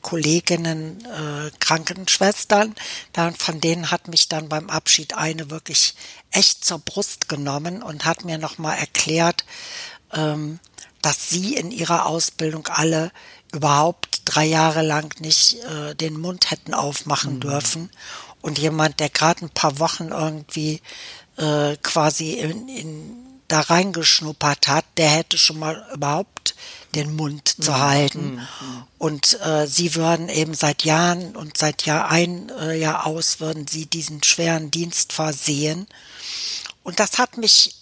Kolleginnen, 0.00 1.04
äh, 1.04 1.50
Krankenschwestern, 1.60 2.74
dann, 3.12 3.34
von 3.34 3.60
denen 3.60 3.90
hat 3.90 4.08
mich 4.08 4.28
dann 4.28 4.48
beim 4.48 4.70
Abschied 4.70 5.14
eine 5.14 5.50
wirklich 5.50 5.94
echt 6.30 6.64
zur 6.64 6.78
Brust 6.78 7.28
genommen 7.28 7.82
und 7.82 8.04
hat 8.04 8.24
mir 8.24 8.38
nochmal 8.38 8.78
erklärt, 8.78 9.44
ähm, 10.12 10.60
dass 11.02 11.28
sie 11.28 11.54
in 11.54 11.70
ihrer 11.70 12.06
Ausbildung 12.06 12.66
alle 12.68 13.12
überhaupt 13.52 14.22
drei 14.24 14.46
Jahre 14.46 14.82
lang 14.82 15.14
nicht 15.20 15.62
äh, 15.64 15.94
den 15.94 16.18
Mund 16.18 16.50
hätten 16.50 16.74
aufmachen 16.74 17.34
mhm. 17.34 17.40
dürfen. 17.40 17.90
Und 18.40 18.58
jemand, 18.58 19.00
der 19.00 19.08
gerade 19.08 19.44
ein 19.44 19.50
paar 19.50 19.78
Wochen 19.78 20.08
irgendwie 20.08 20.82
äh, 21.36 21.76
quasi 21.82 22.34
in, 22.34 22.68
in, 22.68 23.16
da 23.48 23.60
reingeschnuppert 23.60 24.68
hat, 24.68 24.84
der 24.96 25.10
hätte 25.10 25.38
schon 25.38 25.58
mal 25.58 25.86
überhaupt 25.92 26.54
den 26.94 27.14
Mund 27.14 27.48
zu 27.62 27.72
mhm. 27.72 27.78
halten. 27.78 28.34
Mhm. 28.34 28.84
Und 28.98 29.40
äh, 29.40 29.66
sie 29.66 29.94
würden 29.94 30.28
eben 30.28 30.54
seit 30.54 30.84
Jahren 30.84 31.36
und 31.36 31.58
seit 31.58 31.84
Jahr 31.86 32.10
ein, 32.10 32.50
äh, 32.50 32.78
Jahr 32.78 33.06
aus 33.06 33.40
würden 33.40 33.66
sie 33.66 33.86
diesen 33.86 34.22
schweren 34.22 34.70
Dienst 34.70 35.12
versehen. 35.12 35.86
Und 36.82 37.00
das 37.00 37.18
hat 37.18 37.36
mich, 37.36 37.74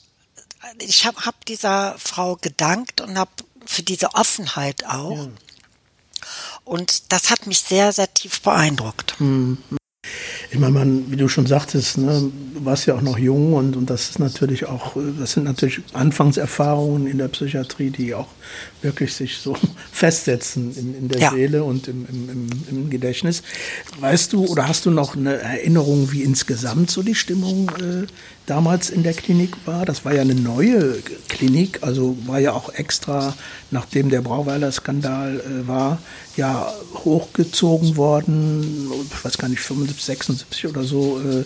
ich 0.79 1.07
habe 1.07 1.25
hab 1.25 1.45
dieser 1.45 1.97
Frau 1.99 2.37
gedankt 2.37 3.01
und 3.01 3.19
habe 3.19 3.31
für 3.67 3.83
diese 3.83 4.15
Offenheit 4.15 4.85
auch. 4.87 5.17
Ja. 5.17 5.29
Und 6.65 7.13
das 7.13 7.31
hat 7.31 7.47
mich 7.47 7.61
sehr, 7.61 7.93
sehr 7.93 8.13
tief 8.13 8.41
beeindruckt. 8.41 9.21
Mhm. 9.21 9.59
Ich 10.53 10.59
meine, 10.59 10.75
man, 10.75 11.11
wie 11.11 11.17
du 11.17 11.29
schon 11.29 11.47
sagtest, 11.47 11.97
ne, 11.97 12.31
du 12.55 12.65
warst 12.67 12.85
ja 12.85 12.95
auch 12.95 13.01
noch 13.01 13.17
jung 13.17 13.55
und, 13.55 13.75
und 13.75 13.89
das 13.89 14.11
ist 14.11 14.19
natürlich 14.19 14.67
auch, 14.67 14.95
das 15.19 15.33
sind 15.33 15.45
natürlich 15.45 15.81
Anfangserfahrungen 15.95 17.07
in 17.07 17.17
der 17.17 17.29
Psychiatrie, 17.29 17.89
die 17.89 18.15
auch 18.15 18.29
wirklich 18.83 19.15
sich 19.15 19.39
so 19.39 19.57
festsetzen 19.93 20.77
in, 20.77 20.95
in 20.95 21.09
der 21.09 21.21
ja. 21.23 21.31
Seele 21.31 21.65
und 21.65 21.89
im, 21.89 22.05
im, 22.07 22.49
im, 22.71 22.91
Gedächtnis. 22.91 23.43
Weißt 23.99 24.35
du 24.35 24.45
oder 24.45 24.69
hast 24.69 24.85
du 24.85 24.91
noch 24.91 25.17
eine 25.17 25.37
Erinnerung, 25.37 26.13
wie 26.13 26.23
insgesamt 26.23 26.91
so 26.91 27.03
die 27.03 27.15
Stimmung 27.15 27.71
äh, 27.81 28.07
damals 28.47 28.91
in 28.91 29.03
der 29.03 29.15
Klinik 29.15 29.57
war? 29.67 29.85
Das 29.85 30.05
war 30.05 30.15
ja 30.15 30.23
eine 30.23 30.35
neue 30.35 30.99
Klinik, 31.29 31.81
also 31.83 32.17
war 32.27 32.39
ja 32.39 32.53
auch 32.53 32.73
extra, 32.75 33.35
nachdem 33.71 34.11
der 34.11 34.21
Brauweiler-Skandal 34.21 35.41
äh, 35.41 35.69
war, 35.69 35.99
ja 36.37 36.73
hochgezogen 37.05 37.97
worden, 37.97 38.91
ich 39.11 39.25
weiß 39.25 39.39
gar 39.39 39.49
nicht, 39.49 39.61
75, 39.61 40.05
76 40.05 40.67
oder 40.67 40.85
so, 40.85 41.21
äh, 41.21 41.45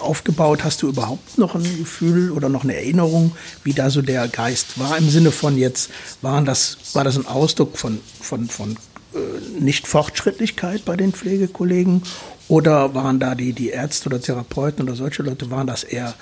aufgebaut? 0.00 0.64
Hast 0.64 0.82
du 0.82 0.88
überhaupt 0.88 1.38
noch 1.38 1.54
ein 1.54 1.78
Gefühl 1.78 2.30
oder 2.30 2.48
noch 2.48 2.64
eine 2.64 2.76
Erinnerung, 2.76 3.32
wie 3.64 3.72
da 3.72 3.90
so 3.90 4.02
der 4.02 4.28
Geist 4.28 4.78
war? 4.78 4.96
Im 4.96 5.10
Sinne 5.10 5.32
von 5.32 5.58
jetzt, 5.58 5.90
waren 6.22 6.44
das, 6.44 6.78
war 6.92 7.04
das 7.04 7.16
ein 7.16 7.26
Ausdruck 7.26 7.76
von, 7.76 8.00
von, 8.20 8.48
von 8.48 8.76
äh, 9.14 9.60
Nicht-Fortschrittlichkeit 9.60 10.84
bei 10.84 10.96
den 10.96 11.12
Pflegekollegen? 11.12 12.02
Oder 12.48 12.94
waren 12.94 13.18
da 13.18 13.34
die, 13.34 13.52
die 13.52 13.70
Ärzte 13.70 14.08
oder 14.08 14.20
Therapeuten 14.20 14.84
oder 14.84 14.94
solche 14.94 15.22
Leute, 15.22 15.50
waren 15.50 15.66
das 15.66 15.82
eher 15.84 16.14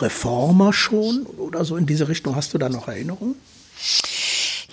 Reformer 0.00 0.72
schon 0.72 1.24
oder 1.26 1.64
so 1.64 1.76
in 1.76 1.86
diese 1.86 2.08
Richtung? 2.08 2.36
Hast 2.36 2.52
du 2.52 2.58
da 2.58 2.68
noch 2.68 2.88
Erinnerungen? 2.88 3.34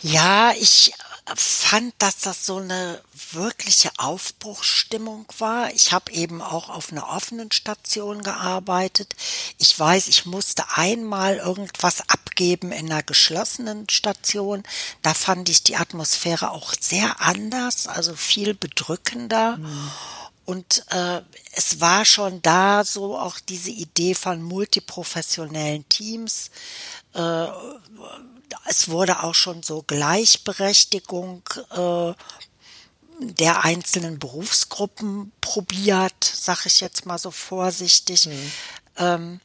Ja, 0.02 0.52
ich 0.60 0.94
fand, 1.36 1.94
dass 2.00 2.20
das 2.20 2.46
so 2.46 2.58
eine 2.58 3.02
wirkliche 3.32 3.92
Aufbruchsstimmung 3.98 5.26
war. 5.38 5.74
Ich 5.74 5.94
habe 5.94 6.12
eben 6.12 6.42
auch 6.42 6.70
auf 6.70 6.92
einer 6.92 7.08
offenen 7.10 7.52
Station 7.52 8.22
gearbeitet. 8.22 9.16
Ich 9.58 9.78
weiß, 9.78 10.08
ich 10.08 10.26
musste 10.26 10.64
einmal 10.76 11.38
irgendwas 11.38 12.10
abgeben 12.10 12.72
in 12.72 12.92
einer 12.92 13.04
geschlossenen 13.04 13.88
Station. 13.90 14.64
Da 15.02 15.14
fand 15.14 15.48
ich 15.48 15.64
die 15.64 15.78
Atmosphäre 15.78 16.52
auch 16.52 16.74
sehr 16.78 17.22
anders, 17.22 17.88
also 17.88 18.16
viel 18.16 18.54
bedrückender. 18.54 19.58
Mhm. 19.58 19.92
Und 20.52 20.84
äh, 20.90 21.22
es 21.54 21.80
war 21.80 22.04
schon 22.04 22.42
da 22.42 22.84
so 22.84 23.18
auch 23.18 23.40
diese 23.40 23.70
Idee 23.70 24.14
von 24.14 24.44
multiprofessionellen 24.44 25.88
Teams. 25.88 26.52
Äh, 27.14 27.48
es 28.66 28.90
wurde 28.90 29.24
auch 29.24 29.34
schon 29.34 29.64
so 29.64 29.82
Gleichberechtigung 29.84 31.42
äh, 31.70 32.14
der 33.22 33.64
einzelnen 33.64 34.20
Berufsgruppen 34.20 35.32
probiert, 35.40 36.22
sag 36.22 36.66
ich 36.66 36.82
jetzt 36.82 37.06
mal 37.06 37.18
so 37.18 37.32
vorsichtig. 37.32 38.26
Mhm. 38.26 38.52
Ähm, 38.98 39.42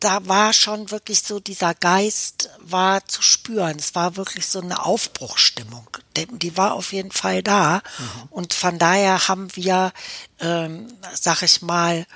da 0.00 0.26
war 0.26 0.52
schon 0.52 0.90
wirklich 0.90 1.22
so 1.22 1.40
dieser 1.40 1.74
Geist 1.74 2.50
war 2.58 3.06
zu 3.06 3.22
spüren. 3.22 3.78
Es 3.78 3.94
war 3.94 4.16
wirklich 4.16 4.46
so 4.46 4.60
eine 4.60 4.84
Aufbruchstimmung. 4.84 5.88
Die 6.16 6.56
war 6.56 6.74
auf 6.74 6.92
jeden 6.92 7.10
Fall 7.10 7.42
da. 7.42 7.82
Mhm. 7.98 8.22
Und 8.30 8.54
von 8.54 8.78
daher 8.78 9.28
haben 9.28 9.54
wir, 9.56 9.92
ähm, 10.40 10.92
sag 11.14 11.42
ich 11.42 11.62
mal, 11.62 12.06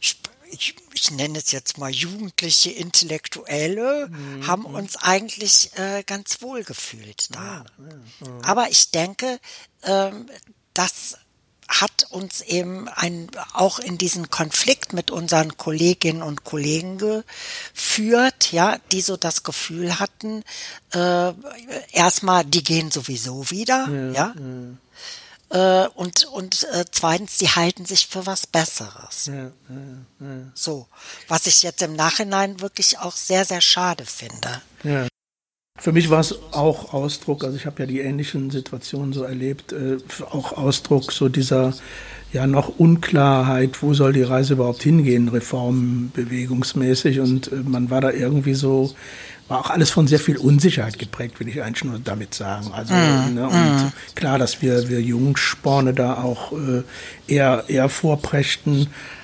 ich, 0.00 0.16
ich, 0.50 0.74
ich 0.94 1.10
nenne 1.10 1.38
es 1.38 1.52
jetzt 1.52 1.78
mal 1.78 1.90
jugendliche 1.90 2.70
Intellektuelle, 2.70 4.08
mhm. 4.08 4.46
haben 4.46 4.64
uns 4.64 4.96
eigentlich 4.96 5.76
äh, 5.78 6.02
ganz 6.04 6.42
wohl 6.42 6.64
gefühlt 6.64 7.34
da. 7.34 7.64
Ja, 7.78 8.26
Aber 8.42 8.70
ich 8.70 8.90
denke, 8.90 9.38
ähm, 9.82 10.26
das 10.74 11.18
hat 11.68 12.06
uns 12.10 12.40
eben 12.42 12.88
ein, 12.88 13.28
auch 13.52 13.78
in 13.78 13.98
diesen 13.98 14.30
Konflikt 14.30 14.92
mit 14.92 15.10
unseren 15.10 15.56
Kolleginnen 15.56 16.22
und 16.22 16.44
Kollegen 16.44 16.98
geführt, 16.98 18.52
ja, 18.52 18.78
die 18.92 19.00
so 19.00 19.16
das 19.16 19.42
Gefühl 19.42 19.98
hatten, 19.98 20.44
äh, 20.92 21.32
erstmal, 21.92 22.44
die 22.44 22.62
gehen 22.62 22.90
sowieso 22.90 23.50
wieder, 23.50 23.88
ja. 23.88 24.12
ja. 24.12 24.34
Äh, 25.48 25.88
und 25.94 26.24
und 26.24 26.64
äh, 26.72 26.84
zweitens, 26.90 27.38
die 27.38 27.48
halten 27.48 27.84
sich 27.84 28.08
für 28.08 28.26
was 28.26 28.46
Besseres. 28.46 29.26
Ja. 29.26 29.50
So, 30.54 30.88
was 31.28 31.46
ich 31.46 31.62
jetzt 31.62 31.82
im 31.82 31.94
Nachhinein 31.94 32.60
wirklich 32.60 32.98
auch 32.98 33.14
sehr, 33.14 33.44
sehr 33.44 33.60
schade 33.60 34.04
finde. 34.04 34.60
Für 35.78 35.92
mich 35.92 36.10
war 36.10 36.20
es 36.20 36.34
auch 36.52 36.94
Ausdruck, 36.94 37.44
also 37.44 37.56
ich 37.56 37.66
habe 37.66 37.80
ja 37.80 37.86
die 37.86 38.00
ähnlichen 38.00 38.50
Situationen 38.50 39.12
so 39.12 39.24
erlebt, 39.24 39.72
äh, 39.72 39.98
auch 40.30 40.52
Ausdruck 40.52 41.12
so 41.12 41.28
dieser 41.28 41.74
ja 42.32 42.46
noch 42.46 42.78
Unklarheit, 42.78 43.82
wo 43.82 43.94
soll 43.94 44.12
die 44.12 44.22
Reise 44.22 44.54
überhaupt 44.54 44.82
hingehen, 44.82 45.28
reformbewegungsmäßig 45.28 47.20
und 47.20 47.52
äh, 47.52 47.56
man 47.56 47.90
war 47.90 48.00
da 48.00 48.10
irgendwie 48.10 48.54
so, 48.54 48.94
war 49.48 49.60
auch 49.60 49.70
alles 49.70 49.90
von 49.90 50.06
sehr 50.06 50.18
viel 50.18 50.38
Unsicherheit 50.38 50.98
geprägt, 50.98 51.38
will 51.40 51.48
ich 51.48 51.62
eigentlich 51.62 51.84
nur 51.84 52.00
damit 52.02 52.34
sagen. 52.34 52.72
Also 52.72 52.94
mm, 52.94 53.34
ne, 53.34 53.44
und 53.46 53.86
mm. 53.86 53.92
klar, 54.14 54.38
dass 54.38 54.62
wir 54.62 54.88
wir 54.88 55.00
Jungsporne 55.00 55.92
da 55.92 56.14
auch 56.14 56.52
äh, 56.52 56.82
eher 57.28 57.64
eher 57.68 57.88
vorprächten 57.88 58.82
äh, 58.82 59.15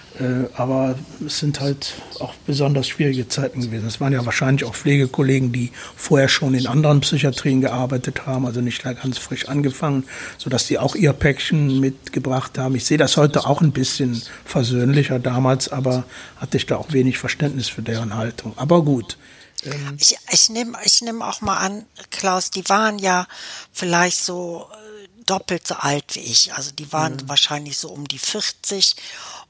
aber 0.57 0.97
es 1.27 1.39
sind 1.39 1.61
halt 1.61 1.95
auch 2.19 2.35
besonders 2.47 2.89
schwierige 2.89 3.29
Zeiten 3.29 3.63
gewesen. 3.63 3.87
Es 3.87 4.01
waren 4.01 4.13
ja 4.13 4.25
wahrscheinlich 4.27 4.65
auch 4.65 4.75
Pflegekollegen, 4.75 5.53
die 5.53 5.73
vorher 5.97 6.29
schon 6.29 6.55
in 6.55 6.67
anderen 6.67 7.01
Psychiatrien 7.01 7.61
gearbeitet 7.61 8.27
haben, 8.27 8.47
also 8.47 8.61
nicht 8.61 8.85
da 8.85 8.93
ganz 8.93 9.19
frisch 9.19 9.49
angefangen, 9.49 10.05
sodass 10.39 10.67
die 10.67 10.79
auch 10.79 10.95
ihr 10.95 11.13
Päckchen 11.13 11.81
mitgebracht 11.81 12.59
haben. 12.59 12.75
Ich 12.75 12.85
sehe 12.85 12.99
das 12.99 13.17
heute 13.17 13.47
auch 13.47 13.63
ein 13.63 13.73
bisschen 13.73 14.23
versöhnlicher 14.45 15.19
damals, 15.19 15.71
aber 15.71 16.05
hatte 16.37 16.57
ich 16.57 16.67
da 16.67 16.77
auch 16.77 16.93
wenig 16.93 17.19
Verständnis 17.19 17.69
für 17.69 17.83
deren 17.83 18.15
Haltung. 18.17 18.53
Aber 18.57 18.83
gut. 18.83 19.17
Ähm 19.65 19.97
ich, 19.99 20.17
ich 20.31 20.49
nehme 20.51 20.77
ich 20.85 21.01
nehm 21.01 21.23
auch 21.23 21.41
mal 21.41 21.57
an, 21.57 21.87
Klaus, 22.11 22.51
die 22.51 22.69
waren 22.69 22.99
ja 22.99 23.27
vielleicht 23.73 24.19
so 24.19 24.69
äh, 24.73 25.09
doppelt 25.25 25.67
so 25.67 25.75
alt 25.75 26.05
wie 26.15 26.21
ich. 26.21 26.53
Also 26.55 26.71
die 26.73 26.93
waren 26.93 27.15
mhm. 27.15 27.29
wahrscheinlich 27.29 27.79
so 27.79 27.89
um 27.89 28.07
die 28.07 28.19
40 28.19 28.97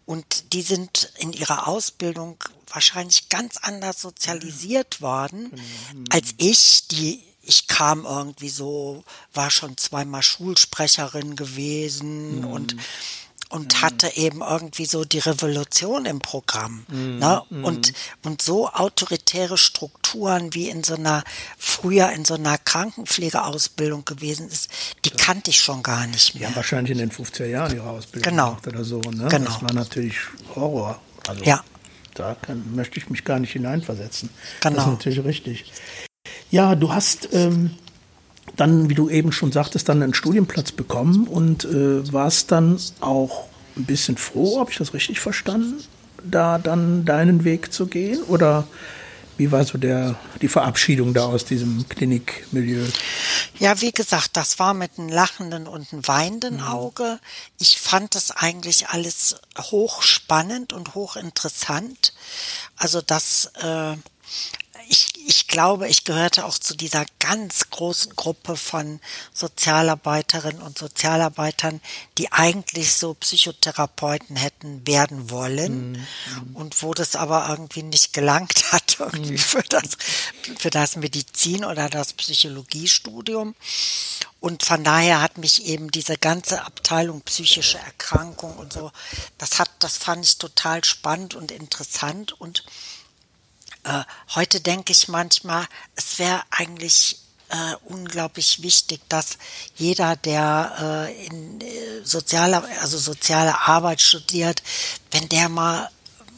und 0.07 0.53
die 0.53 0.63
sind 0.63 1.13
in 1.19 1.33
ihrer 1.33 1.69
Ausbildung 1.69 2.43
wahrscheinlich 2.69 3.29
ganz 3.29 3.59
anders 3.59 4.01
sozialisiert 4.01 5.01
worden 5.01 5.51
genau. 5.51 6.05
als 6.11 6.35
ich, 6.39 6.89
die 6.89 7.23
ich 7.43 7.67
kam 7.67 8.05
irgendwie 8.05 8.49
so, 8.49 9.05
war 9.35 9.51
schon 9.51 9.77
zweimal 9.77 10.23
Schulsprecherin 10.23 11.35
gewesen 11.35 12.39
mhm. 12.39 12.47
und 12.47 12.77
und 13.53 13.75
mhm. 13.75 13.83
hatte 13.83 14.17
eben 14.17 14.41
irgendwie 14.41 14.87
so 14.87 15.05
die 15.05 15.19
Revolution 15.19 16.07
im 16.07 16.21
Programm. 16.21 16.87
Mhm. 16.89 17.19
Ne? 17.19 17.43
Mhm. 17.51 17.65
Und, 17.65 17.93
und 18.25 18.41
so 18.41 18.69
autoritäre 18.69 19.59
Strukturen 19.59 20.55
wie 20.55 20.71
in 20.71 20.83
so 20.83 20.95
einer, 20.95 21.23
früher 21.59 22.11
in 22.13 22.25
so 22.25 22.35
einer 22.35 22.57
Krankenpflegeausbildung 22.57 24.05
gewesen 24.05 24.49
ist, 24.49 24.71
die 25.05 25.11
ja. 25.11 25.17
kannte 25.17 25.51
ich 25.51 25.61
schon 25.61 25.83
gar 25.83 26.07
nicht 26.07 26.35
mehr. 26.35 26.49
Ja, 26.49 26.57
wahrscheinlich 26.57 26.93
in 26.93 26.99
den 26.99 27.11
50er 27.11 27.45
Jahren 27.45 27.77
ihre 27.77 27.91
Ausbildung 27.91 28.31
genau. 28.31 28.57
oder 28.67 28.85
so. 28.85 29.01
Ne? 29.01 29.29
Genau. 29.29 29.45
Das 29.45 29.63
war 29.63 29.73
natürlich 29.73 30.17
Horror. 30.55 30.99
Also, 31.29 31.45
ja. 31.45 31.63
Da 32.15 32.35
kann, 32.35 32.75
möchte 32.75 32.99
ich 32.99 33.11
mich 33.11 33.25
gar 33.25 33.39
nicht 33.39 33.53
hineinversetzen. 33.53 34.31
Genau. 34.61 34.77
Das 34.77 34.85
ist 34.85 34.91
natürlich 34.91 35.25
richtig. 35.25 35.73
Ja, 36.51 36.75
du 36.75 36.93
hast 36.93 37.29
ähm, 37.33 37.77
dann, 38.57 38.91
wie 38.91 38.95
du 38.95 39.09
eben 39.09 39.33
schon 39.33 39.53
sagtest, 39.53 39.89
dann 39.89 40.03
einen 40.03 40.15
Studienplatz 40.15 40.73
bekommen 40.73 41.27
und 41.27 41.65
äh, 41.65 42.13
warst 42.13 42.53
dann 42.53 42.79
auch 43.01 43.45
ein 43.77 43.85
bisschen 43.85 44.17
froh, 44.17 44.61
habe 44.61 44.71
ich 44.71 44.79
das 44.79 44.95
richtig 44.95 45.21
verstanden, 45.21 45.83
da 46.23 46.59
dann 46.59 47.05
deinen 47.05 47.45
Weg 47.45 47.73
zu 47.73 47.87
gehen? 47.87 48.23
Oder 48.25 48.67
wie 49.39 49.51
war 49.51 49.65
so 49.65 49.79
der, 49.79 50.17
die 50.43 50.49
Verabschiedung 50.49 51.15
da 51.15 51.25
aus 51.25 51.45
diesem 51.45 51.89
Klinikmilieu? 51.89 52.85
Ja, 53.59 53.81
wie 53.81 53.93
gesagt, 53.93 54.37
das 54.37 54.59
war 54.59 54.75
mit 54.75 54.99
einem 54.99 55.09
lachenden 55.09 55.67
und 55.67 55.93
einem 55.93 56.07
weinenden 56.07 56.57
mhm. 56.57 56.67
Auge. 56.67 57.19
Ich 57.59 57.81
fand 57.81 58.15
das 58.15 58.31
eigentlich 58.31 58.89
alles 58.89 59.37
hochspannend 59.59 60.73
und 60.73 60.95
hochinteressant. 60.95 62.13
Also 62.77 63.01
das 63.01 63.51
äh, 63.63 63.97
ich, 65.27 65.47
glaube, 65.49 65.89
ich 65.89 66.05
gehörte 66.05 66.45
auch 66.45 66.59
zu 66.59 66.75
dieser 66.75 67.05
ganz 67.19 67.71
großen 67.71 68.15
Gruppe 68.17 68.57
von 68.57 69.01
Sozialarbeiterinnen 69.33 70.63
und 70.63 70.79
Sozialarbeitern, 70.79 71.81
die 72.19 72.33
eigentlich 72.33 72.93
so 72.95 73.15
Psychotherapeuten 73.15 74.37
hätten 74.37 74.87
werden 74.87 75.31
wollen 75.31 75.93
mhm. 75.93 76.57
und 76.57 76.83
wo 76.83 76.95
das 76.95 77.17
aber 77.17 77.49
irgendwie 77.49 77.83
nicht 77.83 78.13
gelangt 78.13 78.73
hat 78.73 78.97
irgendwie 79.01 79.33
mhm. 79.33 79.39
für 79.39 79.63
das, 79.63 79.97
für 80.59 80.71
das 80.71 80.97
Medizin 80.97 81.65
oder 81.65 81.89
das 81.89 82.13
Psychologiestudium. 82.13 83.55
Und 84.41 84.65
von 84.65 84.83
daher 84.83 85.23
hat 85.23 85.39
mich 85.39 85.67
eben 85.67 85.93
diese 85.93 86.19
ganze 86.19 86.65
Abteilung 86.65 87.21
psychische 87.21 87.79
Erkrankung 87.79 88.57
und 88.57 88.73
so, 88.73 88.91
das 89.39 89.61
hat, 89.61 89.71
das 89.79 89.99
fand 89.99 90.25
ich 90.25 90.39
total 90.39 90.83
spannend 90.83 91.35
und 91.35 91.53
interessant 91.53 92.33
und 92.41 92.65
äh, 93.85 94.03
heute 94.35 94.61
denke 94.61 94.93
ich 94.93 95.09
manchmal, 95.09 95.67
es 95.97 96.19
wäre 96.19 96.43
eigentlich 96.51 97.19
äh, 97.49 97.77
unglaublich 97.85 98.63
wichtig, 98.63 99.01
dass 99.09 99.39
jeder, 99.77 100.17
der 100.17 101.09
äh, 101.09 101.27
in 101.27 101.61
äh, 101.61 101.67
soziale, 102.03 102.63
also 102.81 102.99
soziale 102.99 103.61
Arbeit 103.61 104.01
studiert, 104.01 104.63
wenn 105.11 105.29
der 105.29 105.49
mal 105.49 105.91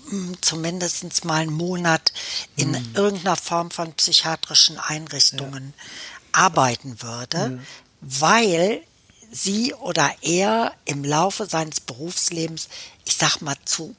hm, 0.09 0.37
zumindest 0.41 1.25
mal 1.25 1.43
einen 1.43 1.53
Monat 1.53 2.13
in 2.57 2.71
mhm. 2.71 2.91
irgendeiner 2.95 3.37
Form 3.37 3.71
von 3.71 3.93
psychiatrischen 3.93 4.79
Einrichtungen 4.79 5.73
ja. 5.77 5.85
arbeiten 6.33 7.01
würde, 7.01 7.39
ja. 7.39 7.59
weil 8.01 8.83
sie 9.31 9.73
oder 9.75 10.11
er 10.23 10.73
im 10.85 11.05
Laufe 11.05 11.47
seines 11.47 11.81
Berufslebens, 11.81 12.69
ich 13.05 13.17
sag 13.17 13.41
mal, 13.41 13.57
zu 13.65 13.95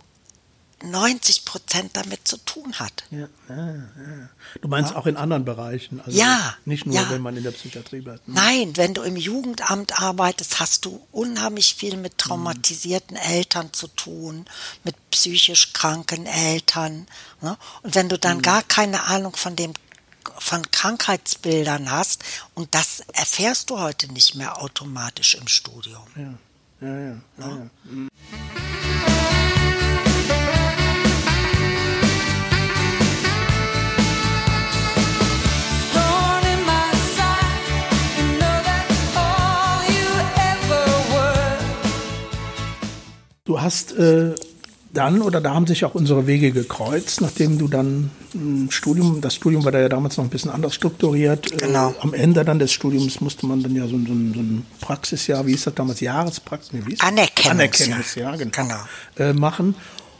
90 0.85 1.45
Prozent 1.45 1.91
damit 1.97 2.27
zu 2.27 2.37
tun 2.37 2.73
hat. 2.79 3.03
Ja, 3.11 3.27
ja, 3.49 3.55
ja. 3.75 4.29
Du 4.61 4.67
meinst 4.67 4.95
auch 4.95 5.05
in 5.05 5.17
anderen 5.17 5.45
Bereichen? 5.45 6.01
Also 6.01 6.17
ja. 6.17 6.55
Nicht 6.65 6.85
nur, 6.85 7.09
wenn 7.09 7.21
man 7.21 7.35
in 7.37 7.43
der 7.43 7.51
Psychiatrie 7.51 8.01
bleibt. 8.01 8.27
Ne? 8.27 8.35
Nein, 8.35 8.77
wenn 8.77 8.93
du 8.93 9.01
im 9.01 9.15
Jugendamt 9.15 9.99
arbeitest, 9.99 10.59
hast 10.59 10.85
du 10.85 11.05
unheimlich 11.11 11.75
viel 11.75 11.97
mit 11.97 12.17
traumatisierten 12.17 13.17
mhm. 13.17 13.33
Eltern 13.33 13.73
zu 13.73 13.87
tun, 13.87 14.45
mit 14.83 14.95
psychisch 15.11 15.73
kranken 15.73 16.25
Eltern. 16.25 17.07
Ne? 17.41 17.57
Und 17.83 17.95
wenn 17.95 18.09
du 18.09 18.17
dann 18.17 18.37
mhm. 18.37 18.43
gar 18.43 18.63
keine 18.63 19.03
Ahnung 19.03 19.35
von 19.35 19.55
dem 19.55 19.73
von 20.37 20.69
Krankheitsbildern 20.71 21.91
hast, 21.91 22.23
und 22.55 22.73
das 22.73 23.01
erfährst 23.13 23.69
du 23.69 23.79
heute 23.79 24.11
nicht 24.11 24.35
mehr 24.35 24.61
automatisch 24.61 25.35
im 25.35 25.47
Studium. 25.47 26.03
Ja, 26.15 26.87
ja, 26.87 26.99
ja. 26.99 27.21
ja. 27.37 27.69
Mhm. 27.83 28.09
Hast 43.65 43.97
äh, 43.97 44.33
dann 44.93 45.21
oder 45.21 45.41
da 45.41 45.53
haben 45.53 45.67
sich 45.67 45.83
auch 45.83 45.93
unsere 45.93 46.25
Wege 46.25 46.51
gekreuzt, 46.51 47.19
nachdem 47.19 47.57
du 47.57 47.67
dann 47.67 48.11
ein 48.33 48.69
Studium, 48.71 49.19
das 49.21 49.35
Studium 49.35 49.65
war 49.65 49.71
da 49.71 49.79
ja 49.79 49.89
damals 49.89 50.17
noch 50.17 50.23
ein 50.23 50.29
bisschen 50.29 50.51
anders 50.51 50.73
strukturiert. 50.73 51.51
Äh, 51.51 51.57
genau. 51.57 51.91
Äh, 51.91 52.01
am 52.01 52.13
Ende 52.13 52.45
dann 52.45 52.59
des 52.59 52.71
Studiums 52.71 53.19
musste 53.21 53.45
man 53.45 53.61
dann 53.61 53.75
ja 53.75 53.83
so, 53.83 53.97
so, 53.97 54.05
so 54.05 54.13
ein 54.13 54.65
Praxisjahr, 54.79 55.45
wie 55.45 55.51
hieß 55.51 55.65
das 55.65 55.75
damals, 55.75 55.99
Jahrespraxis? 55.99 56.71
Nee, 56.71 56.95
Anerkennungsjahr. 56.99 57.51
Anerkennungsjahr, 57.51 58.37
genau. 58.37 58.51
genau. 58.51 59.29
Äh, 59.29 59.33
machen. 59.33 59.75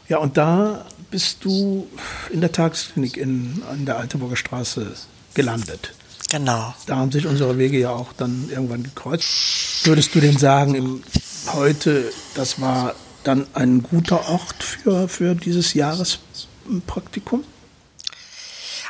Ja, 0.08 0.18
und 0.18 0.36
da 0.36 0.84
bist 1.10 1.44
du 1.44 1.86
in 2.30 2.40
der 2.40 2.52
Tagesklinik 2.52 3.16
in, 3.16 3.62
in 3.74 3.86
der 3.86 3.98
Altenburger 3.98 4.36
Straße 4.36 4.92
gelandet. 5.34 5.94
Genau. 6.30 6.74
Da 6.86 6.96
haben 6.96 7.12
sich 7.12 7.26
unsere 7.26 7.56
Wege 7.56 7.78
ja 7.78 7.90
auch 7.90 8.12
dann 8.12 8.48
irgendwann 8.50 8.82
gekreuzt. 8.82 9.84
Würdest 9.84 10.14
du 10.14 10.20
denn 10.20 10.36
sagen, 10.36 10.74
im, 10.74 11.02
heute, 11.52 12.10
das 12.34 12.60
war 12.60 12.94
dann 13.26 13.46
ein 13.54 13.82
guter 13.82 14.28
Ort 14.28 14.62
für, 14.62 15.08
für 15.08 15.34
dieses 15.34 15.74
Jahrespraktikum? 15.74 17.44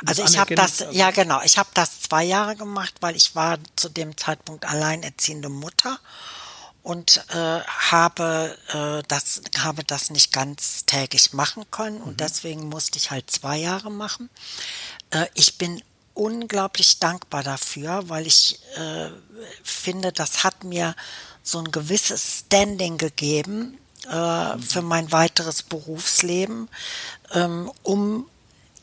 Also 0.05 0.23
ich 0.23 0.37
habe 0.37 0.53
das, 0.55 0.85
ja 0.91 1.11
genau, 1.11 1.41
ich 1.43 1.57
habe 1.57 1.69
das 1.73 2.01
zwei 2.01 2.23
Jahre 2.23 2.55
gemacht, 2.55 2.95
weil 3.01 3.15
ich 3.15 3.35
war 3.35 3.57
zu 3.75 3.89
dem 3.89 4.15
Zeitpunkt 4.15 4.65
alleinerziehende 4.65 5.49
Mutter 5.49 5.99
und 6.83 7.25
äh, 7.29 7.59
habe 7.61 8.55
äh, 8.69 9.03
das 9.07 9.41
habe 9.57 9.83
das 9.83 10.09
nicht 10.09 10.31
ganz 10.31 10.85
täglich 10.85 11.33
machen 11.33 11.65
können 11.71 11.99
und 12.01 12.11
mhm. 12.11 12.17
deswegen 12.17 12.69
musste 12.69 12.97
ich 12.97 13.11
halt 13.11 13.29
zwei 13.31 13.57
Jahre 13.57 13.89
machen. 13.89 14.29
Äh, 15.09 15.25
ich 15.33 15.57
bin 15.57 15.81
unglaublich 16.13 16.99
dankbar 16.99 17.43
dafür, 17.43 18.09
weil 18.09 18.27
ich 18.27 18.59
äh, 18.75 19.09
finde, 19.63 20.11
das 20.11 20.43
hat 20.43 20.63
mir 20.63 20.95
so 21.43 21.59
ein 21.59 21.71
gewisses 21.71 22.39
Standing 22.45 22.97
gegeben, 22.97 23.77
äh, 24.09 24.57
für 24.59 24.81
mein 24.81 25.11
weiteres 25.11 25.63
Berufsleben, 25.63 26.69
ähm, 27.33 27.71
um 27.83 28.27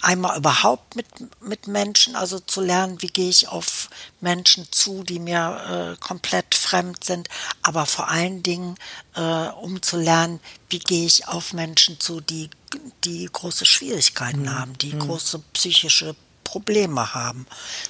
einmal 0.04 0.36
überhaupt 0.36 0.96
mit, 0.96 1.06
mit 1.40 1.66
Menschen, 1.66 2.14
also 2.14 2.38
zu 2.38 2.60
lernen, 2.60 3.00
wie 3.00 3.08
gehe 3.08 3.30
ich 3.30 3.48
auf 3.48 3.88
Menschen 4.20 4.70
zu, 4.70 5.02
die 5.02 5.18
mir 5.18 5.94
äh, 5.96 6.00
komplett 6.00 6.54
fremd 6.54 7.04
sind, 7.04 7.28
aber 7.62 7.86
vor 7.86 8.08
allen 8.08 8.42
Dingen, 8.42 8.76
äh, 9.14 9.20
um 9.20 9.80
zu 9.82 9.96
lernen, 9.96 10.40
wie 10.68 10.78
gehe 10.78 11.06
ich 11.06 11.26
auf 11.26 11.52
Menschen 11.54 11.98
zu, 11.98 12.20
die, 12.20 12.50
die 13.04 13.28
große 13.32 13.64
Schwierigkeiten 13.64 14.42
mhm. 14.42 14.58
haben, 14.58 14.78
die 14.78 14.92
mhm. 14.92 15.00
große 15.00 15.38
psychische 15.54 16.14
Probleme 16.44 17.14
haben. 17.14 17.46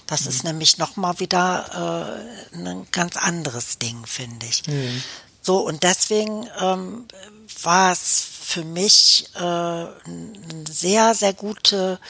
Das 0.06 0.22
mhm. 0.22 0.28
ist 0.28 0.44
nämlich 0.44 0.78
nochmal 0.78 1.18
wieder 1.18 2.22
äh, 2.54 2.56
ein 2.56 2.86
ganz 2.92 3.16
anderes 3.16 3.78
Ding, 3.78 4.06
finde 4.06 4.46
ich. 4.46 4.62
So, 5.44 5.58
und 5.58 5.82
deswegen 5.82 6.48
ähm, 6.58 7.04
war 7.62 7.92
es 7.92 8.26
für 8.40 8.64
mich 8.64 9.28
äh, 9.34 9.38
eine 9.38 10.64
sehr, 10.66 11.14
sehr 11.14 11.34
gute 11.34 12.00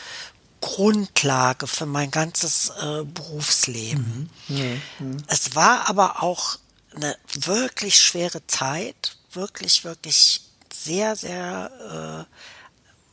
Grundlage 0.60 1.66
für 1.66 1.84
mein 1.84 2.12
ganzes 2.12 2.70
äh, 2.80 3.02
Berufsleben. 3.02 4.30
Mhm. 4.48 4.82
Mhm. 5.00 5.16
Es 5.26 5.56
war 5.56 5.88
aber 5.88 6.22
auch 6.22 6.58
eine 6.94 7.16
wirklich 7.34 7.98
schwere 7.98 8.46
Zeit, 8.46 9.16
wirklich, 9.32 9.84
wirklich 9.84 10.42
sehr, 10.72 11.16
sehr 11.16 12.26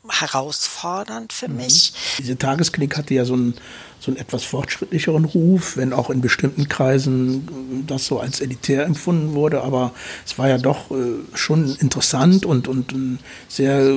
äh, 0.05 0.11
herausfordernd 0.13 1.33
für 1.33 1.47
mhm. 1.47 1.57
mich. 1.57 1.93
Diese 2.19 2.37
Tagesklinik 2.37 2.95
hatte 2.95 3.15
ja 3.15 3.25
so 3.25 3.35
ein 3.35 3.55
so 4.01 4.09
einen 4.09 4.19
etwas 4.19 4.43
fortschrittlicheren 4.43 5.25
Ruf, 5.25 5.77
wenn 5.77 5.93
auch 5.93 6.09
in 6.09 6.21
bestimmten 6.21 6.67
Kreisen 6.67 7.85
das 7.85 8.07
so 8.07 8.19
als 8.19 8.41
elitär 8.41 8.83
empfunden 8.85 9.35
wurde. 9.35 9.61
Aber 9.61 9.93
es 10.25 10.39
war 10.39 10.49
ja 10.49 10.57
doch 10.57 10.89
äh, 10.89 10.95
schon 11.35 11.75
interessant 11.75 12.43
und, 12.43 12.67
und 12.67 12.93
ein 12.93 13.19
sehr 13.47 13.93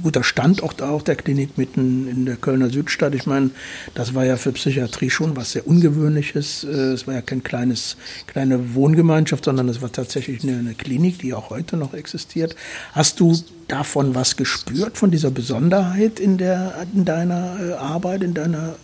guter 0.00 0.22
Standort 0.22 0.80
auch 0.80 1.02
der 1.02 1.16
Klinik 1.16 1.58
mitten 1.58 2.06
in 2.06 2.24
der 2.24 2.36
Kölner 2.36 2.70
Südstadt. 2.70 3.16
Ich 3.16 3.26
meine, 3.26 3.50
das 3.94 4.14
war 4.14 4.24
ja 4.24 4.36
für 4.36 4.52
Psychiatrie 4.52 5.10
schon 5.10 5.36
was 5.36 5.50
sehr 5.50 5.66
Ungewöhnliches. 5.66 6.62
Äh, 6.62 6.92
es 6.92 7.08
war 7.08 7.14
ja 7.14 7.20
kein 7.20 7.42
kleines, 7.42 7.96
kleine 8.28 8.76
Wohngemeinschaft, 8.76 9.44
sondern 9.44 9.68
es 9.68 9.82
war 9.82 9.90
tatsächlich 9.90 10.44
eine, 10.44 10.56
eine 10.56 10.74
Klinik, 10.74 11.18
die 11.18 11.34
auch 11.34 11.50
heute 11.50 11.76
noch 11.76 11.94
existiert. 11.94 12.54
Hast 12.92 13.18
du 13.18 13.36
davon 13.66 14.14
was 14.14 14.36
gespürt, 14.36 14.96
von 14.96 15.10
dieser 15.10 15.30
Besonderheit 15.30 16.20
in, 16.20 16.38
der, 16.38 16.86
in 16.94 17.04
deiner 17.04 17.58
äh, 17.60 17.72
Arbeit, 17.72 18.22
in 18.22 18.34
deiner 18.34 18.76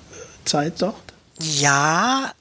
Zeit 0.45 0.81
dort? 0.81 1.13
Ja, 1.41 2.33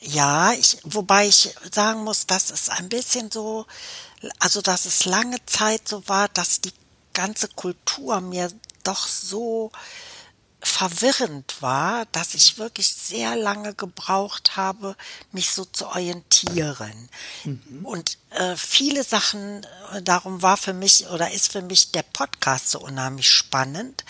ja, 0.00 0.52
ich, 0.52 0.78
wobei 0.84 1.26
ich 1.26 1.54
sagen 1.72 2.04
muss, 2.04 2.26
dass 2.26 2.50
es 2.50 2.68
ein 2.68 2.88
bisschen 2.88 3.30
so, 3.30 3.66
also 4.38 4.62
dass 4.62 4.86
es 4.86 5.04
lange 5.04 5.36
Zeit 5.46 5.88
so 5.88 6.06
war, 6.08 6.28
dass 6.28 6.60
die 6.60 6.72
ganze 7.12 7.48
Kultur 7.48 8.20
mir 8.20 8.50
doch 8.84 9.06
so 9.06 9.70
verwirrend 10.60 11.60
war, 11.60 12.06
dass 12.06 12.34
ich 12.34 12.58
wirklich 12.58 12.92
sehr 12.92 13.36
lange 13.36 13.74
gebraucht 13.74 14.56
habe, 14.56 14.96
mich 15.30 15.50
so 15.50 15.64
zu 15.64 15.86
orientieren. 15.86 17.08
Mhm. 17.44 17.84
Und 17.84 18.18
äh, 18.30 18.56
viele 18.56 19.04
Sachen, 19.04 19.64
äh, 19.92 20.02
darum 20.02 20.42
war 20.42 20.56
für 20.56 20.72
mich 20.72 21.06
oder 21.08 21.30
ist 21.30 21.52
für 21.52 21.62
mich 21.62 21.92
der 21.92 22.02
Podcast 22.02 22.70
so 22.70 22.80
unheimlich 22.80 23.30
spannend, 23.30 24.04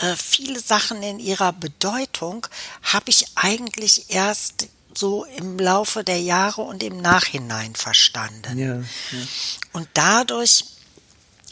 äh, 0.00 0.16
viele 0.16 0.60
Sachen 0.60 1.02
in 1.02 1.18
ihrer 1.18 1.52
Bedeutung 1.52 2.46
habe 2.82 3.10
ich 3.10 3.26
eigentlich 3.34 4.10
erst 4.10 4.68
so 4.94 5.24
im 5.24 5.58
Laufe 5.58 6.04
der 6.04 6.20
Jahre 6.20 6.62
und 6.62 6.82
im 6.82 7.00
Nachhinein 7.00 7.74
verstanden. 7.74 8.58
Ja, 8.58 8.76
ja. 8.76 9.26
Und 9.72 9.88
dadurch 9.94 10.64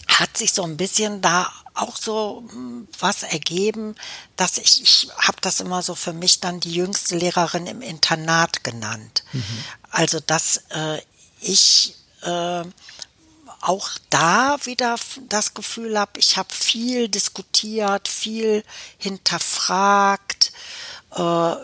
hat 0.09 0.37
sich 0.37 0.53
so 0.53 0.65
ein 0.65 0.77
bisschen 0.77 1.21
da 1.21 1.53
auch 1.75 1.97
so 1.97 2.45
hm, 2.51 2.89
was 2.99 3.23
ergeben, 3.23 3.95
dass 4.37 4.59
ich, 4.59 4.83
ich 4.83 5.09
habe 5.17 5.39
das 5.41 5.61
immer 5.61 5.83
so 5.83 5.95
für 5.95 6.13
mich 6.13 6.41
dann 6.41 6.59
die 6.59 6.73
jüngste 6.73 7.17
Lehrerin 7.17 7.67
im 7.67 7.83
Internat 7.83 8.65
genannt. 8.65 9.23
Mhm. 9.33 9.65
Also, 9.91 10.19
dass 10.21 10.65
äh, 10.71 11.01
ich 11.41 11.95
äh, 12.23 12.65
auch 13.61 13.91
da 14.11 14.57
wieder 14.65 14.97
das 15.29 15.55
Gefühl 15.55 15.99
habe, 15.99 16.19
ich 16.19 16.37
habe 16.37 16.53
viel 16.53 17.09
diskutiert, 17.09 18.09
viel 18.09 18.65
hinterfragt, 18.99 20.53
äh, 21.15 21.55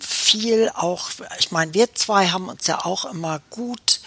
viel 0.00 0.70
auch, 0.74 1.10
ich 1.38 1.50
meine, 1.50 1.74
wir 1.74 1.94
zwei 1.94 2.28
haben 2.28 2.48
uns 2.48 2.66
ja 2.66 2.84
auch 2.84 3.04
immer 3.04 3.40
gut 3.50 4.00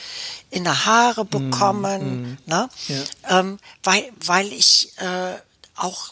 in 0.49 0.63
der 0.63 0.85
Haare 0.85 1.25
mm, 1.25 1.29
bekommen, 1.29 2.01
mm, 2.01 2.31
mm. 2.31 2.37
ne? 2.45 2.69
Ja. 2.87 3.39
Ähm, 3.39 3.59
weil, 3.83 4.11
weil 4.19 4.51
ich 4.53 4.97
äh, 4.97 5.35
auch 5.75 6.11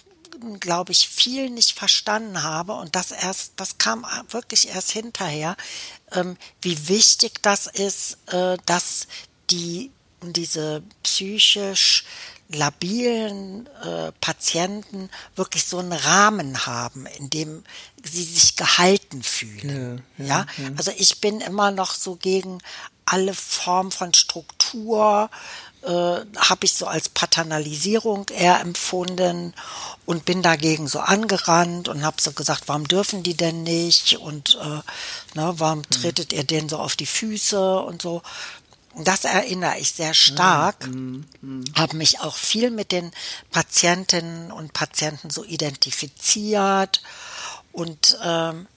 glaube 0.59 0.91
ich, 0.91 1.07
viel 1.07 1.49
nicht 1.49 1.77
verstanden 1.77 2.43
habe 2.43 2.73
und 2.73 2.95
das 2.95 3.11
erst, 3.11 3.53
das 3.55 3.77
kam 3.77 4.05
wirklich 4.29 4.69
erst 4.69 4.91
hinterher, 4.91 5.55
ähm, 6.11 6.37
wie 6.61 6.87
wichtig 6.87 7.41
das 7.41 7.67
ist, 7.67 8.17
äh, 8.27 8.57
dass 8.65 9.07
die 9.49 9.91
diese 10.21 10.83
psychisch 11.03 12.05
labilen 12.49 13.67
äh, 13.83 14.11
Patienten 14.21 15.09
wirklich 15.35 15.65
so 15.65 15.79
einen 15.79 15.93
Rahmen 15.93 16.65
haben, 16.65 17.07
in 17.17 17.29
dem 17.29 17.63
sie 18.03 18.23
sich 18.23 18.55
gehalten 18.55 19.23
fühlen. 19.23 20.03
Ja, 20.17 20.25
ja, 20.25 20.45
ja? 20.57 20.69
also 20.77 20.91
ich 20.95 21.21
bin 21.21 21.41
immer 21.41 21.71
noch 21.71 21.93
so 21.95 22.15
gegen 22.15 22.59
alle 23.05 23.33
Formen 23.33 23.91
von 23.91 24.13
Struktur, 24.13 25.29
äh, 25.83 25.89
habe 25.89 26.63
ich 26.65 26.73
so 26.73 26.87
als 26.87 27.09
Paternalisierung 27.09 28.29
eher 28.29 28.59
empfunden 28.59 29.53
und 30.05 30.25
bin 30.25 30.41
dagegen 30.41 30.87
so 30.87 30.99
angerannt 30.99 31.87
und 31.87 32.03
habe 32.03 32.21
so 32.21 32.31
gesagt, 32.31 32.63
warum 32.67 32.87
dürfen 32.87 33.21
die 33.21 33.35
denn 33.35 33.63
nicht 33.63 34.17
und 34.17 34.57
äh, 34.61 35.37
ne, 35.37 35.53
warum 35.57 35.79
mhm. 35.79 35.89
tretet 35.91 36.33
ihr 36.33 36.43
denen 36.43 36.69
so 36.69 36.77
auf 36.77 36.95
die 36.95 37.05
Füße 37.05 37.79
und 37.79 38.01
so. 38.01 38.21
Das 38.97 39.25
erinnere 39.25 39.77
ich 39.79 39.91
sehr 39.91 40.13
stark, 40.13 40.87
mhm. 40.87 41.25
mhm. 41.41 41.65
habe 41.75 41.97
mich 41.97 42.21
auch 42.21 42.37
viel 42.37 42.71
mit 42.71 42.91
den 42.91 43.11
Patientinnen 43.51 44.51
und 44.51 44.73
Patienten 44.73 45.29
so 45.29 45.43
identifiziert 45.43 47.01
und 47.73 48.17
ähm, 48.23 48.67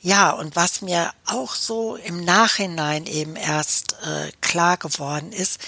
ja, 0.00 0.30
und 0.32 0.54
was 0.54 0.82
mir 0.82 1.12
auch 1.24 1.54
so 1.54 1.96
im 1.96 2.24
Nachhinein 2.24 3.06
eben 3.06 3.36
erst 3.36 3.96
äh, 4.04 4.30
klar 4.42 4.76
geworden 4.76 5.32
ist, 5.32 5.58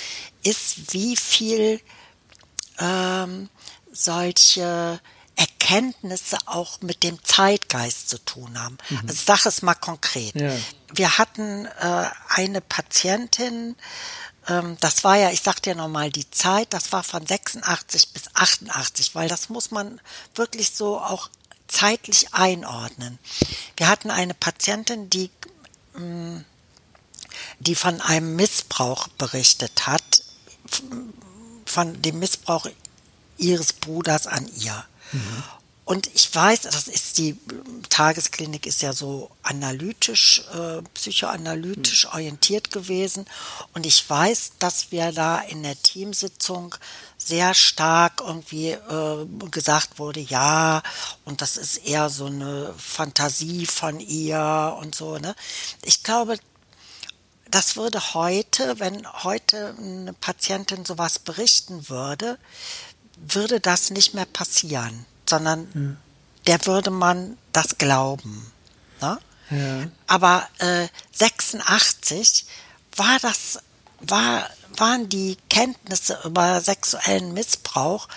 ist, 0.44 0.92
wie 0.92 1.16
viel 1.16 1.80
ähm, 2.78 3.48
solche 3.92 5.00
Erkenntnisse 5.66 6.38
auch 6.46 6.80
mit 6.80 7.02
dem 7.02 7.22
Zeitgeist 7.24 8.08
zu 8.08 8.18
tun 8.24 8.58
haben. 8.62 8.78
Mhm. 8.88 8.98
Also 9.02 9.14
ich 9.14 9.20
sage 9.20 9.48
es 9.48 9.62
mal 9.62 9.74
konkret. 9.74 10.34
Ja. 10.36 10.52
Wir 10.94 11.18
hatten 11.18 11.66
äh, 11.66 12.06
eine 12.28 12.60
Patientin, 12.60 13.74
ähm, 14.48 14.76
das 14.80 15.02
war 15.02 15.16
ja, 15.16 15.30
ich 15.30 15.42
sag 15.42 15.60
dir 15.62 15.74
nochmal 15.74 16.10
die 16.10 16.30
Zeit, 16.30 16.72
das 16.72 16.92
war 16.92 17.02
von 17.02 17.26
86 17.26 18.12
bis 18.12 18.22
88, 18.34 19.14
weil 19.14 19.28
das 19.28 19.48
muss 19.48 19.72
man 19.72 20.00
wirklich 20.36 20.70
so 20.70 21.00
auch 21.00 21.30
zeitlich 21.66 22.32
einordnen. 22.32 23.18
Wir 23.76 23.88
hatten 23.88 24.10
eine 24.12 24.34
Patientin, 24.34 25.10
die, 25.10 25.30
mm, 25.94 26.44
die 27.58 27.74
von 27.74 28.00
einem 28.00 28.36
Missbrauch 28.36 29.08
berichtet 29.08 29.88
hat, 29.88 30.22
von 31.64 32.00
dem 32.02 32.20
Missbrauch 32.20 32.68
ihres 33.36 33.72
Bruders 33.72 34.28
an 34.28 34.48
ihr. 34.58 34.84
Mhm. 35.12 35.42
Und 35.86 36.10
ich 36.14 36.34
weiß, 36.34 36.62
das 36.62 36.88
ist 36.88 37.16
die 37.16 37.38
Tagesklinik 37.90 38.66
ist 38.66 38.82
ja 38.82 38.92
so 38.92 39.30
analytisch, 39.44 40.42
äh, 40.52 40.82
psychoanalytisch 40.94 42.06
mhm. 42.06 42.10
orientiert 42.10 42.72
gewesen. 42.72 43.24
Und 43.72 43.86
ich 43.86 44.10
weiß, 44.10 44.54
dass 44.58 44.90
wir 44.90 45.12
da 45.12 45.38
in 45.38 45.62
der 45.62 45.80
Teamsitzung 45.80 46.74
sehr 47.18 47.54
stark 47.54 48.20
irgendwie 48.20 48.70
äh, 48.70 49.26
gesagt 49.52 50.00
wurde, 50.00 50.18
ja, 50.18 50.82
und 51.24 51.40
das 51.40 51.56
ist 51.56 51.76
eher 51.76 52.10
so 52.10 52.26
eine 52.26 52.74
Fantasie 52.76 53.64
von 53.64 54.00
ihr 54.00 54.76
und 54.80 54.96
so. 54.96 55.18
Ne? 55.18 55.36
Ich 55.82 56.02
glaube, 56.02 56.36
das 57.48 57.76
würde 57.76 58.12
heute, 58.12 58.80
wenn 58.80 59.06
heute 59.22 59.76
eine 59.78 60.12
Patientin 60.14 60.84
sowas 60.84 61.20
berichten 61.20 61.88
würde, 61.88 62.38
würde 63.34 63.60
das 63.60 63.90
nicht 63.90 64.14
mehr 64.14 64.26
passieren, 64.26 65.06
sondern 65.28 65.68
ja. 65.74 66.58
der 66.58 66.66
würde 66.66 66.90
man 66.90 67.36
das 67.52 67.78
glauben. 67.78 68.52
Ne? 69.00 69.18
Ja. 69.50 69.88
Aber 70.06 70.48
äh, 70.58 70.88
86 71.12 72.46
war 72.96 73.18
das, 73.20 73.60
war, 74.00 74.48
waren 74.76 75.08
die 75.08 75.36
Kenntnisse 75.48 76.18
über 76.24 76.60
sexuellen 76.60 77.32
Missbrauch 77.32 78.08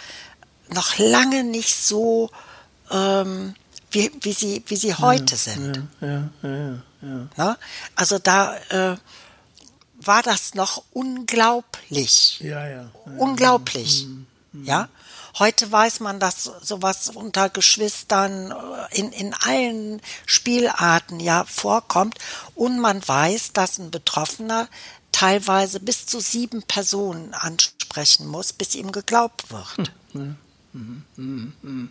noch 0.69 0.98
lange 0.98 1.43
nicht 1.43 1.76
so, 1.76 2.30
ähm, 2.91 3.56
wie, 3.91 4.12
wie, 4.22 4.34
sie, 4.34 4.63
wie 4.67 4.76
sie 4.76 4.93
heute 4.93 5.34
ja, 5.34 5.38
sind. 5.38 5.88
Ja, 6.00 6.30
ja, 6.43 7.30
ne? 7.38 7.58
Also 7.95 8.19
da 8.19 8.56
äh, 8.69 8.98
war 10.02 10.22
das 10.22 10.54
noch 10.54 10.84
unglaublich. 10.91 12.39
Unglaublich. 13.17 14.06
Mhm. 14.06 14.28
Ja. 14.54 14.90
Heute 15.38 15.72
weiß 15.72 16.00
man, 16.00 16.20
dass 16.20 16.44
sowas 16.62 17.10
unter 17.10 17.50
Geschwistern 17.50 18.52
äh, 18.52 19.00
in, 19.00 19.12
in 19.12 19.34
allen 19.34 20.02
Spielarten 20.26 21.20
ja 21.20 21.46
vorkommt. 21.46 22.18
Und 22.56 22.80
man 22.80 23.08
weiß, 23.08 23.54
dass 23.54 23.78
ein 23.78 23.92
Betroffener 23.92 24.68
teilweise 25.12 25.80
bis 25.80 26.06
zu 26.06 26.20
sieben 26.20 26.64
Personen 26.64 27.34
ansprechen 27.34 28.28
muss, 28.28 28.54
bis 28.54 28.76
ihm 28.76 28.92
geglaubt 28.92 29.52
wird. 29.52 29.92
Hm. 30.14 30.36
Mhm. 30.74 31.54
Mhm. 31.62 31.90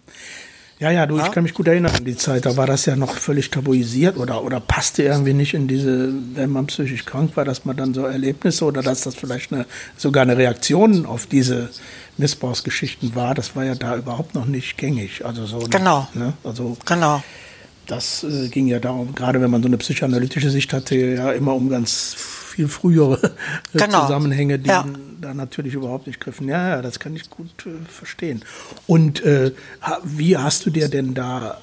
Ja, 0.81 0.93
ja, 0.93 1.07
du, 1.07 1.19
ich 1.19 1.33
kann 1.33 1.43
mich 1.43 1.55
gut 1.55 1.67
erinnern 1.67 1.93
an 1.97 2.05
die 2.05 2.17
Zeit, 2.17 2.47
da 2.47 2.57
war 2.57 2.67
das 2.67 2.87
ja 2.87 2.95
noch 2.95 3.15
völlig 3.17 3.51
tabuisiert 3.51 4.17
oder, 4.17 4.45
oder 4.45 4.61
passte 4.61 5.03
irgendwie 5.03 5.33
nicht 5.33 5.55
in 5.55 5.67
diese, 5.67 6.13
wenn 6.35 6.51
man 6.51 6.69
psychisch 6.69 7.05
krank 7.05 7.37
war, 7.37 7.45
dass 7.45 7.65
man 7.65 7.77
dann 7.77 7.95
so 7.95 8.05
Erlebnisse 8.05 8.65
oder 8.65 8.81
dass 8.81 9.03
das 9.03 9.17
vielleicht 9.17 9.53
eine, 9.53 9.67
sogar 9.97 10.23
eine 10.23 10.37
Reaktion 10.37 11.05
auf 11.05 11.27
diese 11.27 11.71
Missbrauchsgeschichten 12.17 13.17
war, 13.17 13.35
das 13.35 13.57
war 13.57 13.65
ja 13.65 13.75
da 13.75 13.97
überhaupt 13.97 14.37
noch 14.37 14.47
nicht 14.47 14.79
gängig. 14.79 15.25
Also 15.25 15.47
so, 15.47 15.59
genau. 15.69 16.07
Ne? 16.15 16.35
Also 16.45 16.77
genau. 16.85 17.25
Das 17.89 18.23
äh, 18.23 18.49
ging 18.49 18.69
ja 18.69 18.79
darum, 18.79 19.15
gerade 19.17 19.41
wenn 19.41 19.51
man 19.51 19.63
so 19.63 19.69
eine 19.69 19.79
psychoanalytische 19.79 20.51
Sicht 20.51 20.73
hatte, 20.73 20.95
ja 20.95 21.33
immer 21.33 21.55
um 21.55 21.71
ganz 21.71 22.17
viel 22.59 22.69
frühere 22.69 23.21
äh, 23.73 23.79
genau. 23.79 24.03
Zusammenhänge, 24.03 24.59
die 24.59 24.69
ja. 24.69 24.85
da 25.21 25.33
natürlich 25.33 25.75
überhaupt 25.75 26.09
nicht 26.09 26.19
griffen. 26.19 26.49
Ja, 26.49 26.71
ja, 26.71 26.83
das 26.83 26.99
kann 26.99 27.15
ich 27.15 27.31
gut 27.31 27.67
äh, 27.67 27.87
verstehen. 27.89 28.43
Und 28.89 29.23
äh, 29.23 29.53
wie 30.03 30.37
hast 30.37 30.67
du 30.67 30.71
dir 30.71 30.89
denn 30.89 31.15
da, 31.15 31.53
äh, 31.53 31.57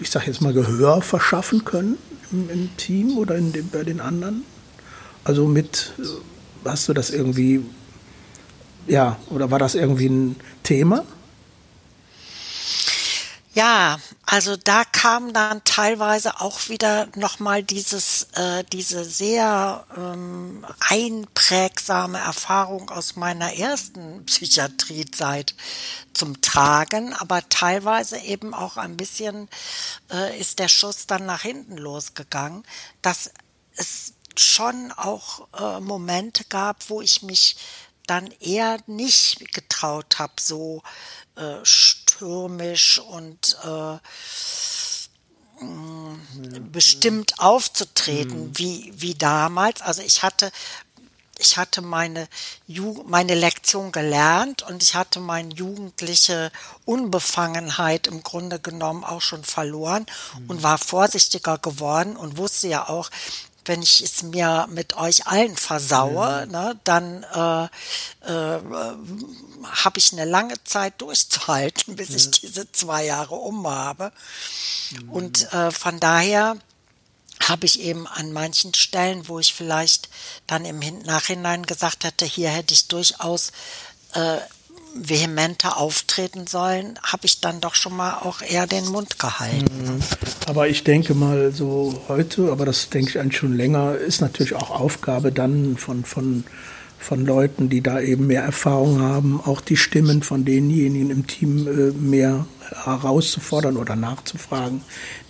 ich 0.00 0.10
sag 0.10 0.26
jetzt 0.26 0.40
mal, 0.40 0.54
Gehör 0.54 1.02
verschaffen 1.02 1.66
können 1.66 1.98
im, 2.32 2.48
im 2.48 2.76
Team 2.78 3.18
oder 3.18 3.36
in 3.36 3.52
dem, 3.52 3.68
bei 3.68 3.82
den 3.82 4.00
anderen? 4.00 4.44
Also 5.24 5.46
mit, 5.46 5.92
hast 6.64 6.88
du 6.88 6.94
das 6.94 7.10
irgendwie 7.10 7.60
ja, 8.86 9.16
oder 9.30 9.50
war 9.50 9.58
das 9.58 9.74
irgendwie 9.74 10.08
ein 10.08 10.36
Thema? 10.62 11.04
Ja, 13.54 14.00
also 14.26 14.56
da 14.56 14.84
kam 14.84 15.32
dann 15.32 15.62
teilweise 15.62 16.40
auch 16.40 16.68
wieder 16.68 17.06
nochmal 17.14 17.62
dieses, 17.62 18.24
äh, 18.34 18.64
diese 18.72 19.04
sehr 19.04 19.86
ähm, 19.96 20.66
einprägsame 20.80 22.18
Erfahrung 22.18 22.90
aus 22.90 23.14
meiner 23.14 23.54
ersten 23.54 24.26
Psychiatriezeit 24.26 25.54
zum 26.14 26.40
Tragen, 26.40 27.14
aber 27.14 27.48
teilweise 27.48 28.18
eben 28.18 28.54
auch 28.54 28.76
ein 28.76 28.96
bisschen 28.96 29.48
äh, 30.10 30.36
ist 30.36 30.58
der 30.58 30.68
Schuss 30.68 31.06
dann 31.06 31.24
nach 31.24 31.42
hinten 31.42 31.76
losgegangen, 31.76 32.64
dass 33.02 33.30
es 33.76 34.14
schon 34.36 34.90
auch 34.90 35.46
äh, 35.56 35.78
Momente 35.80 36.42
gab, 36.48 36.90
wo 36.90 37.00
ich 37.00 37.22
mich 37.22 37.54
dann 38.08 38.32
eher 38.40 38.78
nicht 38.88 39.52
getraut 39.52 40.18
habe, 40.18 40.34
so 40.40 40.82
äh, 41.36 41.64
stürmisch 42.14 42.98
und 42.98 43.56
äh, 43.64 43.98
mm, 45.64 46.70
bestimmt 46.72 47.38
aufzutreten 47.38 48.48
mhm. 48.48 48.58
wie, 48.58 48.92
wie 48.96 49.14
damals. 49.14 49.82
Also 49.82 50.02
ich 50.02 50.22
hatte, 50.22 50.52
ich 51.38 51.56
hatte 51.56 51.82
meine, 51.82 52.28
Ju 52.66 53.04
meine 53.06 53.34
Lektion 53.34 53.92
gelernt 53.92 54.62
und 54.62 54.82
ich 54.82 54.94
hatte 54.94 55.20
meine 55.20 55.52
jugendliche 55.52 56.52
Unbefangenheit 56.84 58.06
im 58.06 58.22
Grunde 58.22 58.60
genommen 58.60 59.04
auch 59.04 59.20
schon 59.20 59.44
verloren 59.44 60.06
mhm. 60.38 60.50
und 60.50 60.62
war 60.62 60.78
vorsichtiger 60.78 61.58
geworden 61.58 62.16
und 62.16 62.36
wusste 62.36 62.68
ja 62.68 62.88
auch, 62.88 63.10
wenn 63.64 63.82
ich 63.82 64.02
es 64.02 64.22
mir 64.22 64.66
mit 64.70 64.96
euch 64.96 65.26
allen 65.26 65.56
versaue, 65.56 66.24
ja. 66.24 66.46
ne, 66.46 66.80
dann 66.84 67.22
äh, 67.22 67.64
äh, 68.30 68.60
habe 69.64 69.98
ich 69.98 70.12
eine 70.12 70.24
lange 70.24 70.62
Zeit 70.64 71.00
durchzuhalten, 71.00 71.96
bis 71.96 72.10
ja. 72.10 72.16
ich 72.16 72.30
diese 72.30 72.70
zwei 72.72 73.04
Jahre 73.04 73.34
um 73.34 73.66
habe. 73.66 74.12
Mhm. 74.90 75.10
Und 75.10 75.52
äh, 75.52 75.70
von 75.70 76.00
daher 76.00 76.56
habe 77.48 77.66
ich 77.66 77.80
eben 77.80 78.06
an 78.06 78.32
manchen 78.32 78.74
Stellen, 78.74 79.28
wo 79.28 79.38
ich 79.38 79.52
vielleicht 79.52 80.08
dann 80.46 80.64
im 80.64 80.78
Nachhinein 81.02 81.64
gesagt 81.64 82.04
hätte, 82.04 82.24
hier 82.24 82.50
hätte 82.50 82.74
ich 82.74 82.88
durchaus 82.88 83.52
äh, 84.14 84.38
vehementer 84.94 85.76
auftreten 85.76 86.46
sollen, 86.46 86.98
habe 87.02 87.26
ich 87.26 87.40
dann 87.40 87.60
doch 87.60 87.74
schon 87.74 87.96
mal 87.96 88.14
auch 88.22 88.42
eher 88.42 88.66
den 88.66 88.86
Mund 88.86 89.18
gehalten. 89.18 89.64
Mhm. 89.64 90.00
Aber 90.46 90.68
ich 90.68 90.84
denke 90.84 91.14
mal 91.14 91.52
so 91.52 92.00
heute, 92.08 92.50
aber 92.52 92.64
das 92.64 92.90
denke 92.90 93.10
ich 93.10 93.18
eigentlich 93.18 93.38
schon 93.38 93.56
länger, 93.56 93.96
ist 93.96 94.20
natürlich 94.20 94.54
auch 94.54 94.70
Aufgabe 94.70 95.32
dann 95.32 95.76
von, 95.76 96.04
von, 96.04 96.44
von 96.98 97.26
Leuten, 97.26 97.68
die 97.68 97.80
da 97.80 98.00
eben 98.00 98.28
mehr 98.28 98.42
Erfahrung 98.42 99.00
haben, 99.00 99.40
auch 99.44 99.60
die 99.60 99.76
Stimmen 99.76 100.22
von 100.22 100.44
denjenigen 100.44 101.10
im 101.10 101.26
Team 101.26 101.66
äh, 101.66 101.92
mehr 101.92 102.46
herauszufordern 102.84 103.76
oder 103.76 103.96
nachzufragen, 103.96 104.82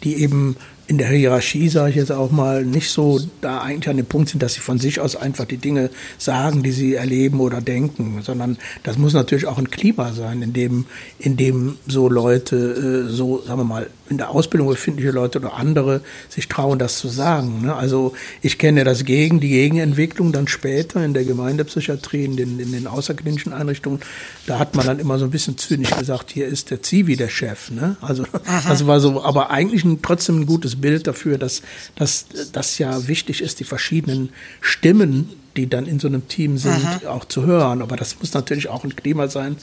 die 0.03 0.17
eben 0.17 0.57
in 0.87 0.99
der 0.99 1.09
Hierarchie, 1.09 1.69
sage 1.69 1.91
ich 1.91 1.97
jetzt 1.97 2.13
auch 2.13 2.31
mal, 2.31 2.65
nicht 2.65 2.91
so 2.91 3.21
da 3.41 3.61
eigentlich 3.61 3.89
an 3.89 3.97
dem 3.97 4.07
Punkt 4.07 4.29
sind, 4.29 4.43
dass 4.43 4.55
sie 4.55 4.61
von 4.61 4.79
sich 4.79 5.01
aus 5.01 5.17
einfach 5.17 5.47
die 5.47 5.57
Dinge 5.57 5.91
sagen, 6.19 6.63
die 6.63 6.73
sie 6.73 6.95
erleben 6.95 7.41
oder 7.41 7.61
denken, 7.61 8.21
sondern 8.23 8.59
das 8.83 8.99
muss 8.99 9.15
natürlich 9.15 9.47
auch 9.47 9.59
ein 9.59 9.71
Klima 9.71 10.13
sein, 10.13 10.43
in 10.43 10.53
dem, 10.53 10.87
in 11.19 11.37
dem 11.37 11.79
so 11.87 12.09
Leute, 12.09 13.07
äh, 13.09 13.11
so, 13.11 13.41
sagen 13.43 13.61
wir 13.61 13.65
mal, 13.65 13.91
in 14.11 14.19
der 14.19 14.31
Ausbildung 14.31 14.69
befindliche 14.69 15.11
Leute 15.11 15.39
oder 15.39 15.55
andere 15.55 16.03
sich 16.29 16.49
trauen, 16.49 16.79
das 16.79 16.99
zu 16.99 17.09
sagen. 17.09 17.63
Ne? 17.63 17.75
Also 17.75 18.15
ich 18.43 18.59
kenne 18.59 18.85
das 18.85 19.05
Gegen, 19.05 19.41
die 19.41 19.49
Gegenentwicklung 19.49 20.33
dann 20.33 20.47
später 20.47 21.05
in 21.05 21.15
der 21.15 21.25
Gemeindepsychiatrie, 21.25 22.25
in 22.25 22.37
den, 22.37 22.61
in 22.61 22.73
den 22.73 22.87
außerklinischen 22.87 23.53
Einrichtungen, 23.53 24.01
da 24.47 24.59
hat 24.59 24.75
man 24.75 24.87
dann 24.87 24.99
immer 24.99 25.19
so 25.19 25.25
ein 25.25 25.31
bisschen 25.31 25.57
zynisch 25.57 25.91
gesagt, 25.97 26.31
hier 26.31 26.47
ist 26.47 26.71
der 26.71 26.83
Zivi 26.83 27.17
der 27.17 27.29
Chef. 27.29 27.71
Ne? 27.71 27.97
Also 28.01 28.25
das 28.69 28.87
war 28.87 29.01
so, 29.01 29.23
aber 29.23 29.51
eigentlich 29.51 29.85
ein, 29.85 30.03
trotzdem 30.03 30.41
ein 30.41 30.47
gutes 30.47 30.81
Bild 30.81 31.07
dafür, 31.07 31.39
dass, 31.39 31.63
dass 31.97 32.27
das 32.53 32.79
ja 32.79 33.09
wichtig 33.09 33.41
ist, 33.41 33.61
die 33.61 33.65
verschiedenen 33.65 34.31
Stimmen, 34.61 35.31
die 35.57 35.69
dann 35.69 35.87
in 35.87 36.01
so 36.01 36.09
einem 36.09 36.29
Team 36.29 36.59
sind, 36.59 36.85
Aha. 36.85 37.11
auch 37.11 37.25
zu 37.25 37.47
hören. 37.47 37.81
Aber 37.81 37.97
das 37.97 38.19
muss 38.19 38.35
natürlich 38.35 38.69
auch 38.69 38.85
ein 38.85 38.97
Klima 38.97 39.29
sein, 39.29 39.57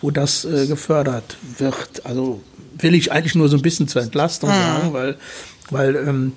wo 0.00 0.10
das 0.10 0.44
äh, 0.44 0.66
gefördert 0.66 1.38
wird. 1.58 2.04
Also 2.04 2.42
will 2.78 2.94
ich 2.94 3.12
eigentlich 3.12 3.34
nur 3.34 3.48
so 3.48 3.56
ein 3.56 3.62
bisschen 3.62 3.88
zur 3.88 4.02
Entlastung 4.02 4.50
Aha. 4.50 4.80
sagen, 4.80 4.92
weil, 4.92 5.16
weil 5.70 5.96
ähm, 5.96 6.32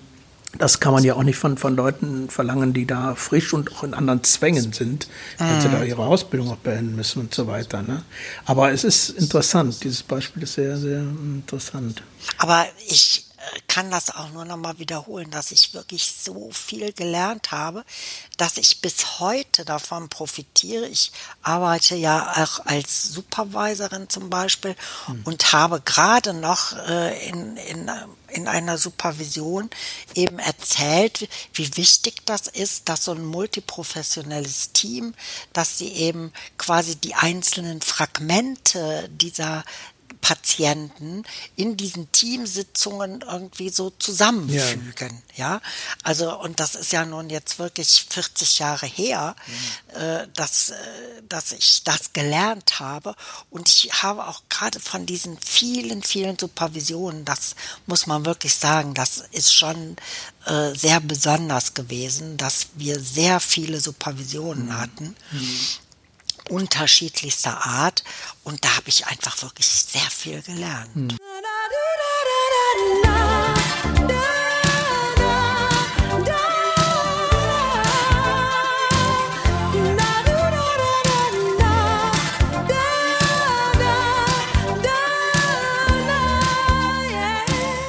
das 0.58 0.80
kann 0.80 0.94
man 0.94 1.04
ja 1.04 1.16
auch 1.16 1.24
nicht 1.24 1.38
von, 1.38 1.58
von 1.58 1.76
Leuten 1.76 2.30
verlangen, 2.30 2.74
die 2.74 2.86
da 2.86 3.16
frisch 3.16 3.54
und 3.54 3.74
auch 3.74 3.84
in 3.84 3.94
anderen 3.94 4.24
Zwängen 4.24 4.74
sind, 4.74 5.08
wenn 5.38 5.62
sie 5.62 5.70
da 5.70 5.84
ihre 5.84 6.06
Ausbildung 6.06 6.52
auch 6.52 6.58
beenden 6.58 6.96
müssen 6.96 7.22
und 7.22 7.34
so 7.34 7.48
weiter. 7.48 7.82
Ne? 7.84 8.04
Aber 8.46 8.72
es 8.72 8.84
ist 8.84 9.12
interessant, 9.12 9.82
dieses 9.84 10.04
Beispiel 10.04 10.44
ist 10.44 10.56
sehr, 10.56 10.78
sehr 10.78 11.00
interessant. 11.00 12.04
Aber 12.38 12.66
ich 12.88 13.26
kann 13.68 13.90
das 13.90 14.10
auch 14.14 14.30
nur 14.30 14.46
noch 14.46 14.58
mal 14.58 14.80
wiederholen, 14.80 15.32
dass 15.32 15.52
ich 15.52 15.74
wirklich 15.74 16.12
so 16.12 16.52
viel 16.52 16.94
gelernt 16.94 17.52
habe, 17.52 17.86
dass 18.38 18.58
ich 18.58 18.82
bis 18.82 19.20
heute 19.20 19.66
davon 19.66 20.10
profitiere. 20.10 20.88
Ich 20.88 21.12
arbeite 21.42 21.96
ja 21.96 22.44
auch 22.44 22.66
als 22.66 23.04
Supervisorin 23.04 24.10
zum 24.10 24.30
Beispiel 24.30 24.76
hm. 25.06 25.22
und 25.24 25.54
habe 25.54 25.82
gerade 25.82 26.34
noch 26.34 26.78
äh, 26.88 27.30
in, 27.30 27.58
in, 27.58 27.92
in 28.28 28.48
einer 28.48 28.78
Supervision 28.78 29.70
eben 30.16 30.40
erzählt, 30.40 31.28
wie 31.54 31.76
wichtig 31.78 32.26
das 32.26 32.48
ist, 32.48 32.90
dass 32.90 33.06
so 33.06 33.14
ein 33.14 33.26
multiprofessionelles 33.26 34.72
Team, 34.74 35.14
dass 35.54 35.78
sie 35.78 35.94
eben 35.94 36.32
quasi 36.58 36.96
die 36.96 37.16
einzelnen 37.16 37.82
Fragmente 37.82 39.10
dieser 39.10 39.64
Patienten 40.22 41.24
in 41.56 41.76
diesen 41.76 42.12
Teamsitzungen 42.12 43.22
irgendwie 43.22 43.70
so 43.70 43.90
zusammenfügen. 43.90 45.22
Ja. 45.36 45.56
ja, 45.56 45.62
also 46.04 46.40
und 46.40 46.60
das 46.60 46.76
ist 46.76 46.94
ja 46.94 47.06
nun 47.06 47.30
jetzt 47.30 47.60
wirklich 47.60 48.06
40 48.10 48.60
Jahre 48.60 48.86
her, 48.86 49.36
mhm. 49.48 50.00
äh, 50.00 50.28
dass, 50.36 50.70
äh, 50.70 50.76
dass 51.28 51.52
ich 51.52 51.84
das 51.84 52.14
gelernt 52.14 52.80
habe 52.80 53.16
und 53.50 53.68
ich 53.68 54.04
habe 54.04 54.28
auch 54.28 54.44
gerade 54.50 54.80
von 54.80 55.06
diesen 55.06 55.38
vielen, 55.40 56.04
vielen 56.04 56.38
Supervisionen, 56.38 57.26
das 57.26 57.56
muss 57.88 58.08
man 58.08 58.26
wirklich 58.26 58.54
sagen, 58.56 58.94
das 58.94 59.24
ist 59.32 59.54
schon 59.54 59.98
äh, 60.46 60.74
sehr 60.76 61.00
besonders 61.00 61.74
gewesen, 61.74 62.38
dass 62.38 62.68
wir 62.76 63.00
sehr 63.00 63.40
viele 63.40 63.82
Supervisionen 63.82 64.68
mhm. 64.68 64.78
hatten. 64.78 65.16
Mhm 65.32 65.60
unterschiedlichster 66.52 67.66
Art. 67.66 68.04
Und 68.44 68.64
da 68.64 68.76
habe 68.76 68.90
ich 68.90 69.08
einfach 69.08 69.42
wirklich 69.42 69.68
sehr 69.68 70.02
viel 70.02 70.42
gelernt. 70.42 70.94
Hm. 70.94 71.18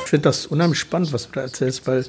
Ich 0.04 0.14
finde 0.14 0.28
das 0.28 0.44
unheimlich 0.44 0.78
spannend, 0.78 1.14
was 1.14 1.24
du 1.24 1.32
da 1.32 1.40
erzählst, 1.40 1.86
weil 1.86 2.00
äh, 2.00 2.04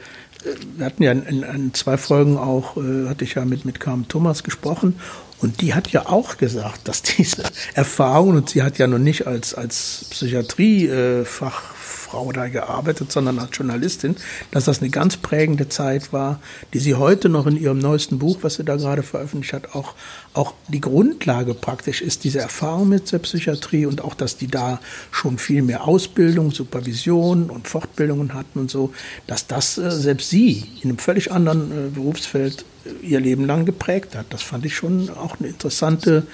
wir 0.76 0.86
hatten 0.86 1.04
ja 1.04 1.14
in, 1.14 1.24
in, 1.24 1.44
in 1.44 1.74
zwei 1.74 1.96
Folgen 1.98 2.38
auch, 2.38 2.76
äh, 2.76 3.08
hatte 3.08 3.24
ich 3.24 3.36
ja 3.36 3.46
mit, 3.46 3.64
mit 3.64 3.80
Carmen 3.80 4.10
Thomas 4.10 4.44
gesprochen 4.44 5.00
und 5.44 5.62
die 5.62 5.74
hat 5.74 5.90
ja 5.90 6.06
auch 6.08 6.38
gesagt, 6.38 6.88
dass 6.88 7.02
diese 7.02 7.44
Erfahrung, 7.74 8.38
und 8.38 8.52
sie 8.52 8.64
hat 8.64 8.78
ja 8.78 8.88
noch 8.88 8.98
nicht 8.98 9.28
als, 9.28 9.54
als 9.54 10.06
Psychiatriefachfrau 10.10 12.32
da 12.32 12.48
gearbeitet, 12.48 13.12
sondern 13.12 13.40
als 13.40 13.58
Journalistin, 13.58 14.16
dass 14.52 14.64
das 14.64 14.80
eine 14.80 14.90
ganz 14.90 15.18
prägende 15.18 15.68
Zeit 15.68 16.14
war, 16.14 16.40
die 16.74 16.80
sie 16.80 16.96
heute 16.96 17.28
noch 17.28 17.46
in 17.46 17.58
ihrem 17.58 17.80
neuesten 17.80 18.20
Buch, 18.20 18.38
was 18.42 18.54
sie 18.56 18.64
da 18.64 18.78
gerade 18.78 19.04
veröffentlicht 19.04 19.52
hat, 19.52 19.76
auch, 19.76 19.96
auch 20.34 20.54
die 20.70 20.80
Grundlage 20.80 21.54
praktisch 21.54 22.02
ist, 22.02 22.24
diese 22.24 22.40
Erfahrung 22.40 22.88
mit 22.88 23.12
der 23.12 23.20
Psychiatrie 23.20 23.86
und 23.86 24.02
auch, 24.02 24.14
dass 24.14 24.38
die 24.38 24.48
da 24.48 24.80
schon 25.12 25.38
viel 25.38 25.62
mehr 25.62 25.86
Ausbildung, 25.86 26.52
Supervision 26.52 27.50
und 27.50 27.68
Fortbildungen 27.68 28.34
hatten 28.34 28.60
und 28.60 28.72
so, 28.72 28.94
dass 29.28 29.46
das 29.46 29.78
äh, 29.78 29.92
selbst 29.92 30.30
sie 30.30 30.64
in 30.82 30.92
einem 30.92 31.00
völlig 31.00 31.34
anderen 31.34 31.70
äh, 31.72 31.90
Berufsfeld 31.90 32.64
ihr 33.02 33.20
Leben 33.20 33.46
lang 33.46 33.66
geprägt 33.66 34.16
hat. 34.16 34.28
Das 34.30 34.42
fand 34.42 34.66
ich 34.66 34.76
schon 34.76 35.10
auch 35.10 35.40
eine 35.40 35.50
interessante, 35.50 36.26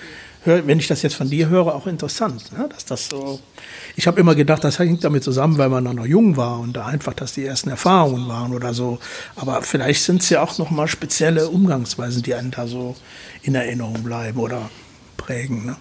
wenn 0.45 0.79
ich 0.79 0.87
das 0.87 1.01
jetzt 1.01 1.15
von 1.15 1.29
dir 1.29 1.49
höre, 1.49 1.75
auch 1.75 1.85
interessant, 1.85 2.51
ne? 2.57 2.69
dass 2.69 2.85
das 2.85 3.09
so. 3.09 3.39
Ich 3.95 4.07
habe 4.07 4.19
immer 4.19 4.35
gedacht, 4.35 4.63
das 4.63 4.79
hängt 4.79 5.03
damit 5.03 5.23
zusammen, 5.23 5.57
weil 5.57 5.69
man 5.69 5.83
dann 5.83 5.97
noch 5.97 6.05
jung 6.05 6.37
war 6.37 6.59
und 6.59 6.73
da 6.73 6.85
einfach, 6.85 7.13
dass 7.13 7.33
die 7.33 7.45
ersten 7.45 7.69
Erfahrungen 7.69 8.27
waren 8.27 8.53
oder 8.53 8.73
so. 8.73 8.99
Aber 9.35 9.61
vielleicht 9.61 10.03
sind 10.03 10.21
es 10.21 10.29
ja 10.29 10.41
auch 10.41 10.57
noch 10.57 10.71
mal 10.71 10.87
spezielle 10.87 11.49
Umgangsweisen, 11.49 12.23
die 12.23 12.33
einen 12.33 12.51
da 12.51 12.67
so 12.67 12.95
in 13.41 13.55
Erinnerung 13.55 14.01
bleiben 14.03 14.39
oder 14.39 14.69
prägen. 15.17 15.65
Ne? 15.65 15.75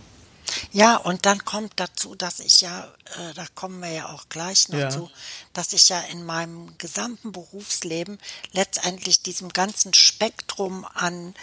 Ja, 0.73 0.97
und 0.97 1.27
dann 1.27 1.45
kommt 1.45 1.73
dazu, 1.77 2.15
dass 2.15 2.41
ich 2.41 2.61
ja, 2.61 2.85
äh, 3.17 3.35
da 3.35 3.47
kommen 3.55 3.81
wir 3.81 3.91
ja 3.91 4.09
auch 4.09 4.29
gleich 4.29 4.69
noch 4.69 4.79
ja. 4.79 4.91
zu, 4.91 5.11
dass 5.53 5.73
ich 5.73 5.89
ja 5.89 6.01
in 6.01 6.25
meinem 6.25 6.77
gesamten 6.79 7.33
Berufsleben 7.33 8.19
letztendlich 8.53 9.23
diesem 9.23 9.51
ganzen 9.51 9.95
Spektrum 9.95 10.87
an, 10.95 11.35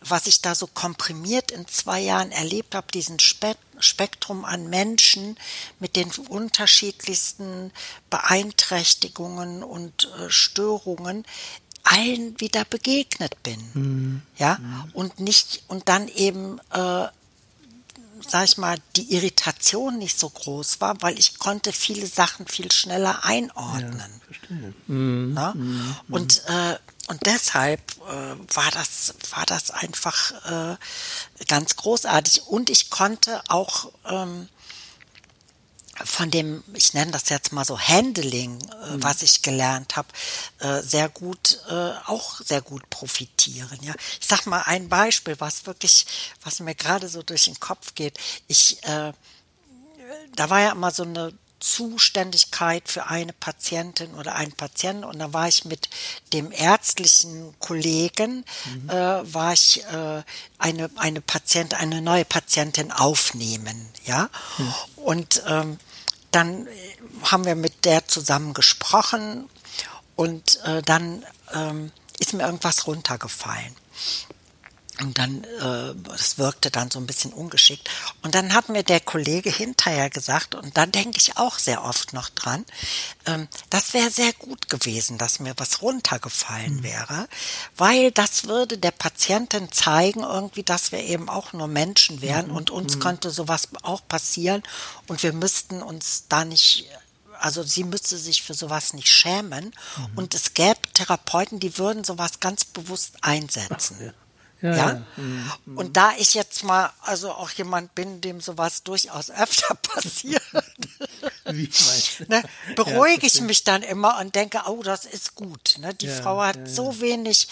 was 0.00 0.26
ich 0.26 0.42
da 0.42 0.54
so 0.54 0.66
komprimiert 0.66 1.50
in 1.50 1.66
zwei 1.66 2.00
Jahren 2.00 2.30
erlebt 2.30 2.74
habe, 2.74 2.86
diesen 2.92 3.18
Spe 3.20 3.56
Spektrum 3.80 4.44
an 4.44 4.70
Menschen 4.70 5.36
mit 5.80 5.96
den 5.96 6.08
unterschiedlichsten 6.28 7.72
Beeinträchtigungen 8.08 9.64
und 9.64 10.08
äh, 10.16 10.30
Störungen, 10.30 11.24
allen 11.84 12.40
wieder 12.40 12.64
begegnet 12.64 13.42
bin. 13.42 13.70
Mhm. 13.74 14.22
Ja, 14.38 14.58
mhm. 14.58 14.90
und 14.94 15.20
nicht, 15.20 15.64
und 15.68 15.88
dann 15.88 16.08
eben 16.08 16.58
äh, 16.70 17.06
sag 18.30 18.44
ich 18.44 18.58
mal, 18.58 18.76
die 18.96 19.14
Irritation 19.14 19.98
nicht 19.98 20.18
so 20.18 20.28
groß 20.28 20.80
war, 20.80 21.00
weil 21.02 21.18
ich 21.18 21.38
konnte 21.38 21.72
viele 21.72 22.06
Sachen 22.06 22.46
viel 22.46 22.70
schneller 22.72 23.24
einordnen. 23.24 23.98
Ja, 23.98 24.26
verstehe. 24.26 24.74
Mhm. 24.86 25.34
Ne? 25.34 25.52
Mhm. 25.54 25.96
Und 26.10 26.42
äh, 26.46 26.76
und 27.06 27.26
deshalb 27.26 27.80
äh, 28.08 28.56
war 28.56 28.70
das 28.70 29.14
war 29.30 29.44
das 29.44 29.70
einfach 29.70 30.72
äh, 30.72 30.76
ganz 31.46 31.76
großartig 31.76 32.44
und 32.46 32.70
ich 32.70 32.88
konnte 32.88 33.42
auch 33.48 33.92
ähm, 34.06 34.48
von 36.04 36.30
dem, 36.30 36.64
ich 36.74 36.94
nenne 36.94 37.12
das 37.12 37.28
jetzt 37.28 37.52
mal 37.52 37.64
so 37.64 37.78
Handling, 37.78 38.58
äh, 38.60 38.96
mhm. 38.96 39.02
was 39.02 39.22
ich 39.22 39.42
gelernt 39.42 39.96
habe, 39.96 40.08
äh, 40.60 40.82
sehr 40.82 41.08
gut, 41.08 41.60
äh, 41.68 41.92
auch 42.06 42.40
sehr 42.40 42.62
gut 42.62 42.88
profitieren. 42.90 43.78
Ja, 43.82 43.94
ich 44.20 44.26
sag 44.26 44.46
mal 44.46 44.62
ein 44.62 44.88
Beispiel, 44.88 45.38
was 45.38 45.66
wirklich, 45.66 46.06
was 46.42 46.60
mir 46.60 46.74
gerade 46.74 47.08
so 47.08 47.22
durch 47.22 47.44
den 47.44 47.60
Kopf 47.60 47.94
geht. 47.94 48.18
Ich, 48.48 48.78
da 48.82 50.50
war 50.50 50.60
ja 50.60 50.72
immer 50.72 50.90
so 50.90 51.02
eine 51.04 51.32
Zuständigkeit 51.64 52.88
für 52.88 53.06
eine 53.06 53.32
Patientin 53.32 54.14
oder 54.14 54.34
einen 54.34 54.52
Patienten 54.52 55.04
und 55.04 55.18
da 55.18 55.32
war 55.32 55.48
ich 55.48 55.64
mit 55.64 55.88
dem 56.32 56.52
ärztlichen 56.52 57.54
Kollegen 57.58 58.44
mhm. 58.66 58.90
äh, 58.90 59.34
war 59.34 59.54
ich 59.54 59.82
äh, 59.84 60.22
eine 60.58 60.90
eine 60.96 61.20
Patient 61.22 61.74
eine 61.74 62.02
neue 62.02 62.26
Patientin 62.26 62.92
aufnehmen 62.92 63.88
ja 64.04 64.28
mhm. 64.58 64.74
und 64.96 65.42
ähm, 65.46 65.78
dann 66.32 66.68
haben 67.22 67.46
wir 67.46 67.54
mit 67.54 67.86
der 67.86 68.06
zusammen 68.08 68.52
gesprochen 68.52 69.48
und 70.16 70.60
äh, 70.64 70.82
dann 70.82 71.24
ähm, 71.54 71.92
ist 72.18 72.34
mir 72.34 72.44
irgendwas 72.44 72.86
runtergefallen. 72.86 73.74
Und 75.04 75.18
dann, 75.18 75.44
äh, 75.44 75.94
das 76.08 76.38
wirkte 76.38 76.70
dann 76.70 76.90
so 76.90 76.98
ein 76.98 77.06
bisschen 77.06 77.32
ungeschickt. 77.32 77.90
Und 78.22 78.34
dann 78.34 78.54
hat 78.54 78.70
mir 78.70 78.82
der 78.82 79.00
Kollege 79.00 79.50
hinterher 79.50 80.08
gesagt, 80.08 80.54
und 80.54 80.76
da 80.76 80.86
denke 80.86 81.18
ich 81.18 81.36
auch 81.36 81.58
sehr 81.58 81.84
oft 81.84 82.14
noch 82.14 82.30
dran, 82.30 82.64
ähm, 83.26 83.48
das 83.68 83.92
wäre 83.92 84.10
sehr 84.10 84.32
gut 84.32 84.70
gewesen, 84.70 85.18
dass 85.18 85.40
mir 85.40 85.52
was 85.58 85.82
runtergefallen 85.82 86.76
mhm. 86.76 86.82
wäre, 86.82 87.28
weil 87.76 88.12
das 88.12 88.44
würde 88.44 88.78
der 88.78 88.92
Patientin 88.92 89.70
zeigen, 89.70 90.20
irgendwie, 90.20 90.62
dass 90.62 90.90
wir 90.90 91.00
eben 91.00 91.28
auch 91.28 91.52
nur 91.52 91.68
Menschen 91.68 92.22
wären 92.22 92.48
mhm. 92.48 92.56
und 92.56 92.70
uns 92.70 92.96
mhm. 92.96 93.00
könnte 93.00 93.30
sowas 93.30 93.68
auch 93.82 94.08
passieren 94.08 94.62
und 95.06 95.22
wir 95.22 95.34
müssten 95.34 95.82
uns 95.82 96.24
da 96.28 96.44
nicht 96.44 96.86
also 97.40 97.62
sie 97.62 97.84
müsste 97.84 98.16
sich 98.16 98.42
für 98.42 98.54
sowas 98.54 98.94
nicht 98.94 99.08
schämen. 99.08 99.66
Mhm. 99.66 100.06
Und 100.16 100.34
es 100.34 100.54
gäbe 100.54 100.80
Therapeuten, 100.94 101.60
die 101.60 101.76
würden 101.76 102.02
sowas 102.02 102.40
ganz 102.40 102.64
bewusst 102.64 103.16
einsetzen. 103.20 103.96
Ach, 104.00 104.06
ja. 104.06 104.12
Ja. 104.64 104.74
ja? 104.74 105.02
Mhm. 105.16 105.76
Und 105.76 105.96
da 105.98 106.12
ich 106.16 106.32
jetzt 106.32 106.64
mal 106.64 106.90
also 107.02 107.30
auch 107.32 107.50
jemand 107.50 107.94
bin, 107.94 108.22
dem 108.22 108.40
sowas 108.40 108.82
durchaus 108.82 109.30
öfter 109.30 109.74
passiert, 109.74 110.42
Wie 111.52 111.68
ne, 112.28 112.42
beruhige 112.74 113.26
ich 113.26 113.40
mich 113.42 113.64
dann 113.64 113.82
immer 113.82 114.18
und 114.18 114.34
denke, 114.34 114.62
oh, 114.66 114.82
das 114.82 115.04
ist 115.04 115.34
gut. 115.34 115.76
Ne? 115.78 115.92
Die 115.92 116.08
Frau 116.08 116.40
hat 116.42 116.56
so 116.66 117.02
wenig 117.02 117.48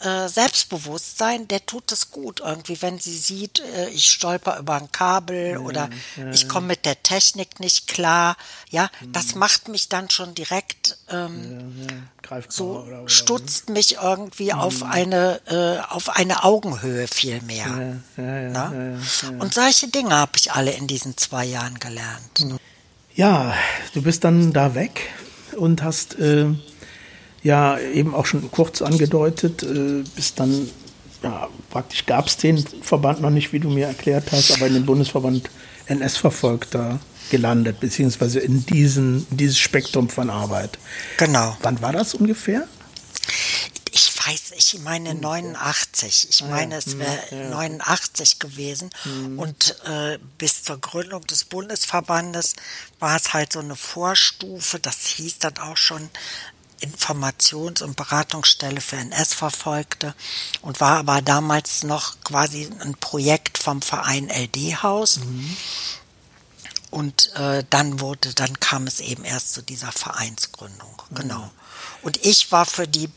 äh, 0.00 0.28
Selbstbewusstsein, 0.28 1.46
der 1.48 1.66
tut 1.66 1.92
es 1.92 2.10
gut 2.10 2.40
irgendwie, 2.40 2.80
wenn 2.80 2.98
sie 2.98 3.16
sieht, 3.16 3.60
äh, 3.60 3.90
ich 3.90 4.10
stolper 4.10 4.58
über 4.58 4.76
ein 4.76 4.90
Kabel 4.92 5.58
oder 5.58 5.90
ich 6.32 6.48
komme 6.48 6.68
mit 6.68 6.86
der 6.86 7.02
Technik 7.02 7.60
nicht 7.60 7.86
klar. 7.86 8.36
Ja, 8.70 8.90
das 9.12 9.34
macht 9.34 9.68
mich 9.68 9.90
dann 9.90 10.08
schon 10.08 10.34
direkt 10.34 10.96
ähm, 11.10 12.08
so 12.48 12.78
oder, 12.78 13.02
oder, 13.02 13.08
stutzt 13.08 13.64
oder. 13.64 13.74
mich 13.74 13.96
irgendwie 13.96 14.54
auf 14.54 14.82
eine 14.82 15.40
äh, 15.46 15.92
auf 15.92 16.08
eine 16.08 16.44
Augenhöhe 16.44 17.06
viel 17.08 17.42
mehr. 17.42 18.00
Ne? 18.16 19.00
Und 19.38 19.52
solche 19.52 19.88
Dinge 19.88 20.14
habe 20.14 20.32
ich 20.36 20.52
alle 20.52 20.72
in 20.72 20.86
diesen 20.86 21.16
zwei 21.18 21.44
Jahren 21.44 21.78
gelernt. 21.78 22.40
Ja, 23.14 23.54
du 23.94 24.02
bist 24.02 24.24
dann 24.24 24.52
da 24.52 24.74
weg 24.74 25.08
und 25.56 25.84
hast 25.84 26.18
äh, 26.18 26.46
ja 27.44 27.78
eben 27.78 28.12
auch 28.12 28.26
schon 28.26 28.50
kurz 28.50 28.82
angedeutet, 28.82 29.62
äh, 29.62 30.02
bist 30.16 30.40
dann, 30.40 30.68
ja, 31.22 31.48
praktisch 31.70 32.06
gab 32.06 32.26
es 32.26 32.36
den 32.36 32.58
Verband 32.82 33.20
noch 33.20 33.30
nicht, 33.30 33.52
wie 33.52 33.60
du 33.60 33.70
mir 33.70 33.86
erklärt 33.86 34.32
hast, 34.32 34.50
aber 34.52 34.66
in 34.66 34.74
den 34.74 34.86
Bundesverband 34.86 35.48
NS-Verfolgter 35.86 36.98
gelandet, 37.30 37.78
beziehungsweise 37.78 38.40
in, 38.40 38.66
diesen, 38.66 39.26
in 39.30 39.36
dieses 39.36 39.58
Spektrum 39.58 40.08
von 40.08 40.28
Arbeit. 40.28 40.78
Genau. 41.18 41.56
Wann 41.62 41.80
war 41.80 41.92
das 41.92 42.14
ungefähr? 42.14 42.66
Weiß, 44.26 44.52
ich 44.56 44.78
meine 44.80 45.14
89. 45.14 46.28
Ich 46.30 46.42
meine, 46.42 46.76
es 46.76 46.98
wäre 46.98 47.50
89 47.50 48.38
gewesen. 48.38 48.90
Mhm. 49.04 49.38
Und 49.38 49.76
äh, 49.84 50.18
bis 50.38 50.62
zur 50.62 50.78
Gründung 50.78 51.26
des 51.26 51.44
Bundesverbandes 51.44 52.54
war 52.98 53.16
es 53.16 53.32
halt 53.32 53.52
so 53.52 53.60
eine 53.60 53.76
Vorstufe. 53.76 54.78
Das 54.78 55.06
hieß 55.06 55.38
dann 55.40 55.58
auch 55.58 55.76
schon 55.76 56.10
Informations- 56.80 57.82
und 57.82 57.96
Beratungsstelle 57.96 58.80
für 58.80 58.96
NS-Verfolgte 58.96 60.14
und 60.60 60.80
war 60.80 60.98
aber 60.98 61.22
damals 61.22 61.82
noch 61.82 62.16
quasi 62.24 62.68
ein 62.80 62.94
Projekt 62.94 63.58
vom 63.58 63.80
Verein 63.82 64.28
LD-Haus. 64.28 65.18
Mhm. 65.18 65.56
Und 66.90 67.34
äh, 67.34 67.64
dann 67.70 68.00
wurde, 68.00 68.34
dann 68.34 68.60
kam 68.60 68.86
es 68.86 69.00
eben 69.00 69.24
erst 69.24 69.54
zu 69.54 69.62
dieser 69.62 69.92
Vereinsgründung. 69.92 71.02
Mhm. 71.10 71.14
Genau. 71.14 71.50
Und 72.02 72.24
ich 72.24 72.52
war 72.52 72.66
für 72.66 72.86
die 72.86 73.08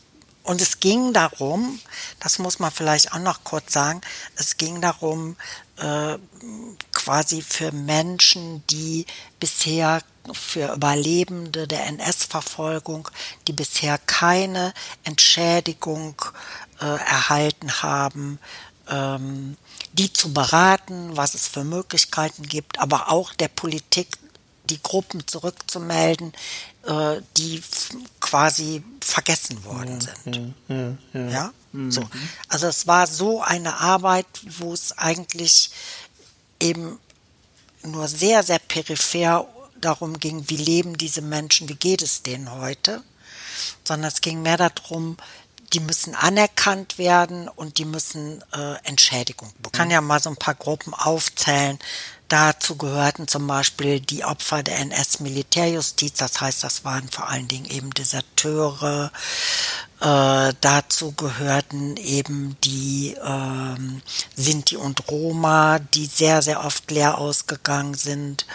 und 0.48 0.62
es 0.62 0.80
ging 0.80 1.12
darum, 1.12 1.78
das 2.20 2.38
muss 2.38 2.58
man 2.58 2.70
vielleicht 2.70 3.12
auch 3.12 3.18
noch 3.18 3.44
kurz 3.44 3.74
sagen, 3.74 4.00
es 4.34 4.56
ging 4.56 4.80
darum, 4.80 5.36
äh, 5.76 6.16
quasi 6.92 7.42
für 7.42 7.70
Menschen, 7.70 8.66
die 8.68 9.04
bisher 9.38 10.00
für 10.32 10.72
Überlebende 10.72 11.68
der 11.68 11.84
NS-Verfolgung, 11.88 13.10
die 13.46 13.52
bisher 13.52 13.98
keine 13.98 14.72
Entschädigung 15.04 16.14
äh, 16.80 16.86
erhalten 16.86 17.82
haben, 17.82 18.38
ähm, 18.88 19.58
die 19.92 20.10
zu 20.14 20.32
beraten, 20.32 21.14
was 21.14 21.34
es 21.34 21.46
für 21.46 21.64
Möglichkeiten 21.64 22.44
gibt, 22.44 22.78
aber 22.78 23.12
auch 23.12 23.34
der 23.34 23.48
Politik 23.48 24.16
die 24.64 24.82
Gruppen 24.82 25.26
zurückzumelden, 25.26 26.32
äh, 26.88 27.20
die 27.36 27.62
quasi 28.18 28.82
vergessen 29.00 29.62
worden 29.64 30.00
sind. 30.00 30.54
Ja, 30.68 30.96
ja, 31.12 31.28
ja. 31.28 31.52
Mhm. 31.72 31.90
so. 31.90 32.08
Also 32.48 32.66
es 32.66 32.86
war 32.86 33.06
so 33.06 33.42
eine 33.42 33.76
Arbeit, 33.76 34.26
wo 34.58 34.72
es 34.72 34.96
eigentlich 34.96 35.70
eben 36.60 36.98
nur 37.82 38.08
sehr, 38.08 38.42
sehr 38.42 38.58
peripher 38.58 39.46
darum 39.80 40.18
ging, 40.18 40.48
wie 40.48 40.56
leben 40.56 40.96
diese 40.96 41.20
Menschen, 41.20 41.68
wie 41.68 41.74
geht 41.74 42.02
es 42.02 42.22
denen 42.22 42.50
heute, 42.50 43.02
sondern 43.84 44.10
es 44.10 44.20
ging 44.20 44.42
mehr 44.42 44.56
darum, 44.56 45.18
die 45.74 45.80
müssen 45.80 46.14
anerkannt 46.14 46.96
werden 46.96 47.48
und 47.48 47.76
die 47.76 47.84
müssen 47.84 48.42
äh, 48.52 48.76
Entschädigung 48.84 49.48
bekommen. 49.58 49.66
Ich 49.66 49.72
kann 49.72 49.90
ja 49.90 50.00
mal 50.00 50.20
so 50.20 50.30
ein 50.30 50.36
paar 50.36 50.54
Gruppen 50.54 50.94
aufzählen. 50.94 51.78
Dazu 52.28 52.76
gehörten 52.76 53.26
zum 53.26 53.46
Beispiel 53.46 54.00
die 54.00 54.22
Opfer 54.22 54.62
der 54.62 54.78
NS-Militärjustiz, 54.80 56.18
das 56.18 56.40
heißt, 56.40 56.62
das 56.62 56.84
waren 56.84 57.08
vor 57.08 57.28
allen 57.28 57.48
Dingen 57.48 57.64
eben 57.64 57.90
Deserteure. 57.90 59.10
Äh, 60.00 60.52
dazu 60.60 61.12
gehörten 61.12 61.96
eben 61.96 62.56
die 62.62 63.16
ähm, 63.24 64.02
Sinti 64.36 64.76
und 64.76 65.08
Roma, 65.08 65.78
die 65.78 66.04
sehr, 66.04 66.42
sehr 66.42 66.64
oft 66.64 66.90
leer 66.90 67.16
ausgegangen 67.16 67.94
sind 67.94 68.46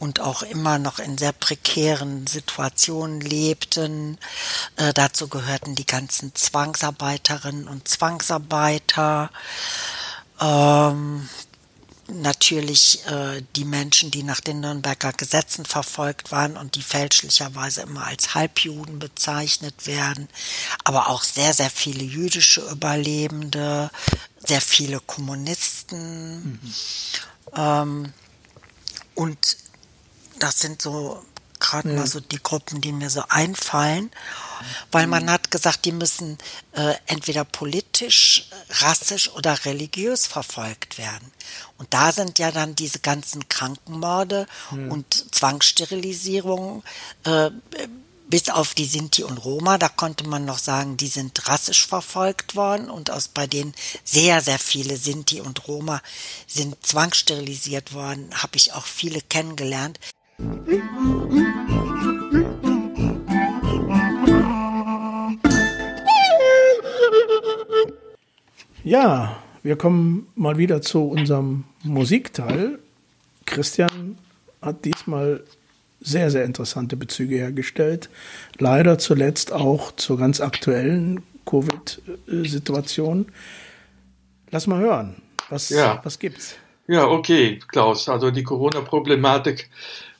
und 0.00 0.18
auch 0.18 0.42
immer 0.42 0.78
noch 0.78 0.98
in 0.98 1.16
sehr 1.16 1.32
prekären 1.32 2.26
Situationen 2.26 3.20
lebten. 3.20 4.18
Äh, 4.76 4.92
dazu 4.92 5.28
gehörten 5.28 5.76
die 5.76 5.86
ganzen 5.86 6.34
Zwangsarbeiterinnen 6.34 7.68
und 7.68 7.86
Zwangsarbeiter. 7.86 9.30
Ähm, 10.40 11.28
natürlich 12.10 13.04
äh, 13.06 13.42
die 13.56 13.64
Menschen, 13.64 14.10
die 14.10 14.22
nach 14.22 14.40
den 14.40 14.60
Nürnberger 14.60 15.12
Gesetzen 15.12 15.64
verfolgt 15.64 16.32
waren 16.32 16.56
und 16.56 16.74
die 16.74 16.82
fälschlicherweise 16.82 17.82
immer 17.82 18.06
als 18.06 18.34
Halbjuden 18.34 18.98
bezeichnet 18.98 19.86
werden, 19.86 20.28
aber 20.84 21.08
auch 21.08 21.22
sehr, 21.22 21.54
sehr 21.54 21.70
viele 21.70 22.02
jüdische 22.02 22.60
Überlebende, 22.70 23.90
sehr 24.38 24.60
viele 24.60 25.00
Kommunisten. 25.00 26.42
Mhm. 26.42 26.60
Ähm, 27.56 28.12
und 29.14 29.56
das 30.38 30.60
sind 30.60 30.80
so 30.82 31.22
gerade 31.60 31.88
mhm. 31.88 31.96
mal 31.96 32.06
so 32.06 32.20
die 32.20 32.42
Gruppen, 32.42 32.80
die 32.80 32.92
mir 32.92 33.10
so 33.10 33.22
einfallen, 33.28 34.10
weil 34.90 35.06
man 35.06 35.30
hat 35.30 35.50
gesagt, 35.50 35.84
die 35.84 35.92
müssen 35.92 36.38
äh, 36.72 36.94
entweder 37.06 37.44
politisch, 37.44 38.48
rassisch 38.68 39.30
oder 39.30 39.64
religiös 39.64 40.26
verfolgt 40.26 40.98
werden. 40.98 41.30
Und 41.78 41.94
da 41.94 42.12
sind 42.12 42.38
ja 42.38 42.50
dann 42.50 42.74
diese 42.74 42.98
ganzen 42.98 43.48
Krankenmorde 43.48 44.46
mhm. 44.70 44.90
und 44.90 45.34
Zwangssterilisierungen, 45.34 46.82
äh, 47.24 47.50
bis 48.30 48.48
auf 48.48 48.74
die 48.74 48.84
Sinti 48.84 49.24
und 49.24 49.38
Roma, 49.38 49.76
da 49.76 49.88
konnte 49.88 50.26
man 50.26 50.44
noch 50.44 50.58
sagen, 50.58 50.96
die 50.96 51.08
sind 51.08 51.48
rassisch 51.48 51.86
verfolgt 51.86 52.54
worden 52.54 52.88
und 52.88 53.10
aus 53.10 53.26
bei 53.26 53.48
denen 53.48 53.74
sehr, 54.04 54.40
sehr 54.40 54.60
viele 54.60 54.96
Sinti 54.96 55.40
und 55.40 55.66
Roma 55.66 56.00
sind 56.46 56.76
zwangssterilisiert 56.86 57.92
worden, 57.92 58.30
habe 58.32 58.56
ich 58.56 58.72
auch 58.72 58.86
viele 58.86 59.20
kennengelernt. 59.20 59.98
Ja, 68.82 69.36
wir 69.62 69.76
kommen 69.76 70.26
mal 70.34 70.56
wieder 70.58 70.82
zu 70.82 71.02
unserem 71.02 71.64
Musikteil. 71.82 72.78
Christian 73.44 74.16
hat 74.62 74.84
diesmal 74.84 75.44
sehr, 76.00 76.30
sehr 76.30 76.44
interessante 76.44 76.96
Bezüge 76.96 77.36
hergestellt. 77.36 78.08
Leider 78.58 78.98
zuletzt 78.98 79.52
auch 79.52 79.92
zur 79.92 80.18
ganz 80.18 80.40
aktuellen 80.40 81.22
Covid-Situation. 81.44 83.26
Lass 84.50 84.66
mal 84.66 84.80
hören. 84.80 85.16
Was, 85.50 85.68
ja. 85.68 86.00
was 86.02 86.18
gibt's? 86.18 86.56
Ja, 86.86 87.06
okay, 87.06 87.60
Klaus. 87.68 88.08
Also 88.08 88.30
die 88.30 88.42
Corona-Problematik 88.42 89.68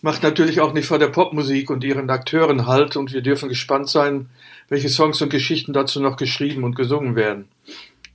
macht 0.03 0.22
natürlich 0.22 0.61
auch 0.61 0.72
nicht 0.72 0.86
vor 0.86 0.98
der 0.98 1.09
Popmusik 1.09 1.70
und 1.70 1.84
ihren 1.84 2.09
Akteuren 2.11 2.66
Halt 2.66 2.96
und 2.96 3.12
wir 3.12 3.20
dürfen 3.20 3.48
gespannt 3.48 3.88
sein, 3.88 4.30
welche 4.68 4.88
Songs 4.88 5.20
und 5.20 5.30
Geschichten 5.30 5.72
dazu 5.72 6.01
noch 6.01 6.16
geschrieben 6.16 6.64
und 6.64 6.76
gesungen 6.76 7.16
werden. 7.16 7.48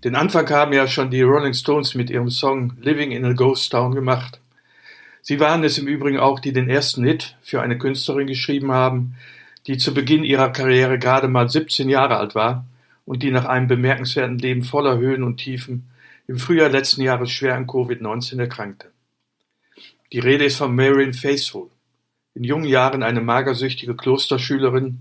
Den 0.03 0.15
Anfang 0.15 0.49
haben 0.49 0.73
ja 0.73 0.87
schon 0.87 1.09
die 1.09 1.21
Rolling 1.21 1.53
Stones 1.53 1.95
mit 1.95 2.09
ihrem 2.09 2.29
Song 2.29 2.73
Living 2.79 3.11
in 3.11 3.25
a 3.25 3.33
Ghost 3.33 3.71
Town 3.71 3.93
gemacht. 3.93 4.39
Sie 5.21 5.39
waren 5.39 5.63
es 5.63 5.77
im 5.77 5.87
Übrigen 5.87 6.19
auch, 6.19 6.39
die 6.39 6.53
den 6.53 6.69
ersten 6.69 7.03
Hit 7.03 7.35
für 7.41 7.61
eine 7.61 7.77
Künstlerin 7.77 8.27
geschrieben 8.27 8.71
haben, 8.71 9.15
die 9.67 9.77
zu 9.77 9.93
Beginn 9.93 10.23
ihrer 10.23 10.51
Karriere 10.51 10.99
gerade 10.99 11.27
mal 11.27 11.49
17 11.49 11.89
Jahre 11.89 12.17
alt 12.17 12.35
war 12.35 12.65
und 13.05 13.23
die 13.23 13.31
nach 13.31 13.45
einem 13.45 13.67
bemerkenswerten 13.67 14.37
Leben 14.37 14.63
voller 14.63 14.97
Höhen 14.97 15.23
und 15.23 15.37
Tiefen 15.37 15.89
im 16.27 16.37
Frühjahr 16.37 16.69
letzten 16.69 17.01
Jahres 17.01 17.31
schwer 17.31 17.55
an 17.55 17.67
Covid-19 17.67 18.39
erkrankte. 18.39 18.91
Die 20.11 20.19
Rede 20.19 20.45
ist 20.45 20.57
von 20.57 20.75
Marion 20.75 21.13
Faithfull, 21.13 21.69
in 22.35 22.43
jungen 22.43 22.65
Jahren 22.65 23.01
eine 23.01 23.21
magersüchtige 23.21 23.95
Klosterschülerin, 23.95 24.99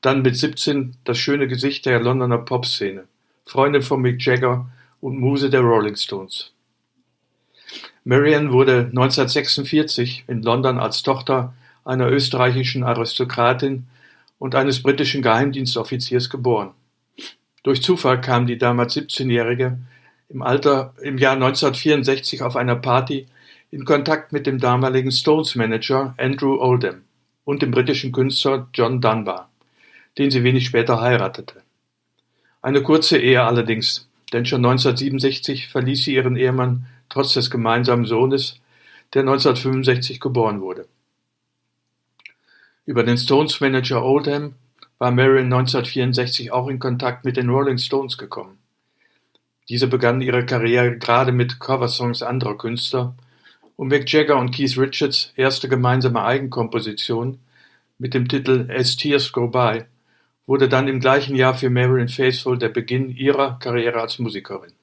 dann 0.00 0.22
mit 0.22 0.36
17 0.36 0.96
das 1.04 1.18
schöne 1.18 1.46
Gesicht 1.46 1.84
der 1.86 2.00
Londoner 2.00 2.38
Popszene, 2.38 3.04
Freundin 3.44 3.82
von 3.82 4.00
Mick 4.00 4.24
Jagger 4.24 4.66
und 5.00 5.18
Muse 5.18 5.50
der 5.50 5.60
Rolling 5.60 5.96
Stones. 5.96 6.52
Marianne 8.04 8.50
wurde 8.50 8.86
1946 8.86 10.24
in 10.26 10.42
London 10.42 10.78
als 10.78 11.02
Tochter 11.02 11.52
einer 11.84 12.10
österreichischen 12.10 12.82
Aristokratin 12.82 13.86
und 14.38 14.54
eines 14.54 14.82
britischen 14.82 15.22
Geheimdienstoffiziers 15.22 16.30
geboren. 16.30 16.70
Durch 17.62 17.82
Zufall 17.82 18.22
kam 18.22 18.46
die 18.46 18.56
damals 18.56 18.96
17-Jährige 18.96 19.78
im 20.30 20.42
im 21.02 21.18
Jahr 21.18 21.34
1964 21.34 22.42
auf 22.42 22.56
einer 22.56 22.76
Party 22.76 23.26
in 23.70 23.84
Kontakt 23.84 24.32
mit 24.32 24.46
dem 24.46 24.58
damaligen 24.58 25.12
Stones-Manager 25.12 26.14
Andrew 26.18 26.60
Oldham 26.60 27.02
und 27.44 27.62
dem 27.62 27.70
britischen 27.70 28.12
Künstler 28.12 28.68
John 28.74 29.00
Dunbar, 29.00 29.50
den 30.18 30.30
sie 30.30 30.42
wenig 30.42 30.66
später 30.66 31.00
heiratete. 31.00 31.62
Eine 32.62 32.82
kurze 32.82 33.18
Ehe 33.18 33.42
allerdings, 33.42 34.08
denn 34.32 34.44
schon 34.44 34.64
1967 34.64 35.68
verließ 35.68 36.04
sie 36.04 36.14
ihren 36.14 36.36
Ehemann 36.36 36.86
trotz 37.08 37.34
des 37.34 37.50
gemeinsamen 37.50 38.06
Sohnes, 38.06 38.60
der 39.14 39.22
1965 39.22 40.20
geboren 40.20 40.60
wurde. 40.60 40.86
Über 42.86 43.04
den 43.04 43.18
Stones-Manager 43.18 44.04
Oldham 44.04 44.54
war 44.98 45.10
Marion 45.10 45.52
1964 45.52 46.52
auch 46.52 46.68
in 46.68 46.78
Kontakt 46.78 47.24
mit 47.24 47.36
den 47.36 47.48
Rolling 47.48 47.78
Stones 47.78 48.18
gekommen. 48.18 48.58
Diese 49.68 49.86
begannen 49.86 50.20
ihre 50.20 50.44
Karriere 50.44 50.98
gerade 50.98 51.32
mit 51.32 51.60
Coversongs 51.60 52.22
anderer 52.22 52.58
Künstler 52.58 53.14
und 53.80 53.88
Mick 53.88 54.12
Jagger 54.12 54.36
und 54.36 54.50
Keith 54.50 54.76
Richards 54.76 55.32
erste 55.36 55.66
gemeinsame 55.66 56.22
Eigenkomposition 56.22 57.38
mit 57.96 58.12
dem 58.12 58.28
Titel 58.28 58.68
As 58.70 58.94
Tears 58.94 59.32
Go 59.32 59.48
By 59.48 59.84
wurde 60.44 60.68
dann 60.68 60.86
im 60.86 61.00
gleichen 61.00 61.34
Jahr 61.34 61.54
für 61.54 61.70
Marion 61.70 62.08
Faithfull 62.08 62.58
der 62.58 62.68
Beginn 62.68 63.08
ihrer 63.08 63.58
Karriere 63.58 64.02
als 64.02 64.18
Musikerin. 64.18 64.74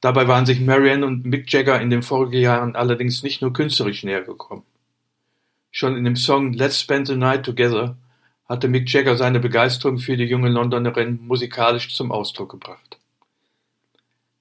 Dabei 0.00 0.26
waren 0.26 0.44
sich 0.44 0.58
Marion 0.60 1.04
und 1.04 1.24
Mick 1.24 1.52
Jagger 1.52 1.80
in 1.80 1.90
den 1.90 2.02
Folgejahren 2.02 2.74
allerdings 2.74 3.22
nicht 3.22 3.42
nur 3.42 3.52
künstlerisch 3.52 4.02
näher 4.02 4.22
gekommen. 4.22 4.64
Schon 5.70 5.96
in 5.96 6.02
dem 6.02 6.16
Song 6.16 6.52
Let's 6.52 6.80
Spend 6.80 7.06
the 7.06 7.14
Night 7.14 7.44
Together 7.44 7.96
hatte 8.48 8.66
Mick 8.66 8.92
Jagger 8.92 9.16
seine 9.16 9.38
Begeisterung 9.38 9.98
für 9.98 10.16
die 10.16 10.24
junge 10.24 10.48
Londonerin 10.48 11.20
musikalisch 11.22 11.94
zum 11.94 12.10
Ausdruck 12.10 12.50
gebracht. 12.50 12.97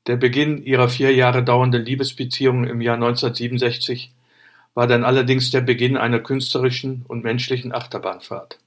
Der 0.07 0.15
Beginn 0.15 0.63
ihrer 0.63 0.87
vier 0.87 1.13
Jahre 1.13 1.43
dauernden 1.43 1.83
Liebesbeziehung 1.83 2.63
im 2.63 2.79
Jahr 2.79 2.95
1967 2.95 4.13
war 4.73 4.87
dann 4.87 5.03
allerdings 5.03 5.51
der 5.51 5.59
Beginn 5.59 5.97
einer 5.97 6.19
künstlerischen 6.19 7.03
und 7.09 7.25
menschlichen 7.25 7.73
Achterbahnfahrt. 7.73 8.57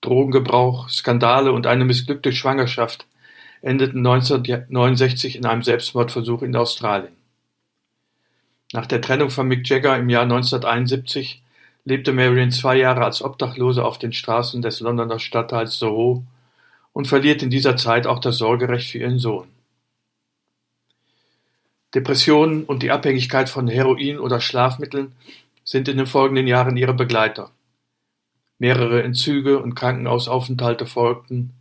Drogengebrauch, 0.00 0.88
Skandale 0.88 1.52
und 1.52 1.68
eine 1.68 1.84
missglückte 1.84 2.32
Schwangerschaft 2.32 3.06
endeten 3.62 4.04
1969 4.04 5.36
in 5.36 5.46
einem 5.46 5.62
Selbstmordversuch 5.62 6.42
in 6.42 6.56
Australien. 6.56 7.12
Nach 8.72 8.86
der 8.86 9.02
Trennung 9.02 9.30
von 9.30 9.46
Mick 9.46 9.68
Jagger 9.68 9.96
im 9.96 10.08
Jahr 10.08 10.22
1971 10.22 11.40
lebte 11.84 12.12
Marion 12.12 12.50
zwei 12.50 12.76
Jahre 12.78 13.04
als 13.04 13.22
Obdachlose 13.22 13.84
auf 13.84 13.98
den 13.98 14.12
Straßen 14.12 14.60
des 14.60 14.80
Londoner 14.80 15.20
Stadtteils 15.20 15.78
Soho 15.78 16.24
und 16.92 17.06
verliert 17.06 17.42
in 17.42 17.50
dieser 17.50 17.76
Zeit 17.76 18.08
auch 18.08 18.18
das 18.18 18.38
Sorgerecht 18.38 18.90
für 18.90 18.98
ihren 18.98 19.18
Sohn. 19.18 19.59
Depressionen 21.94 22.64
und 22.64 22.82
die 22.82 22.90
Abhängigkeit 22.90 23.48
von 23.48 23.66
Heroin 23.66 24.18
oder 24.18 24.40
Schlafmitteln 24.40 25.12
sind 25.64 25.88
in 25.88 25.96
den 25.96 26.06
folgenden 26.06 26.46
Jahren 26.46 26.76
ihre 26.76 26.94
Begleiter. 26.94 27.50
Mehrere 28.58 29.02
Entzüge 29.02 29.58
und 29.58 29.74
Krankenhausaufenthalte 29.74 30.86
folgten, 30.86 31.52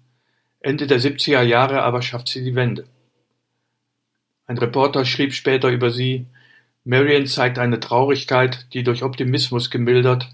Ende 0.59 0.87
der 0.87 0.99
70er 0.99 1.41
Jahre 1.41 1.83
aber 1.83 2.01
schafft 2.01 2.27
sie 2.27 2.43
die 2.43 2.55
Wende. 2.55 2.85
Ein 4.45 4.57
Reporter 4.57 5.05
schrieb 5.05 5.33
später 5.33 5.69
über 5.69 5.91
sie, 5.91 6.25
Marion 6.83 7.27
zeigt 7.27 7.59
eine 7.59 7.79
Traurigkeit, 7.79 8.67
die 8.73 8.83
durch 8.83 9.03
Optimismus 9.03 9.69
gemildert, 9.69 10.29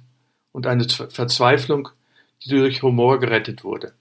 und 0.52 0.68
eine 0.68 0.88
Verzweiflung, 0.88 1.90
die 2.44 2.50
durch 2.50 2.82
Humor 2.82 3.20
gerettet 3.20 3.64
wurde. 3.64 3.94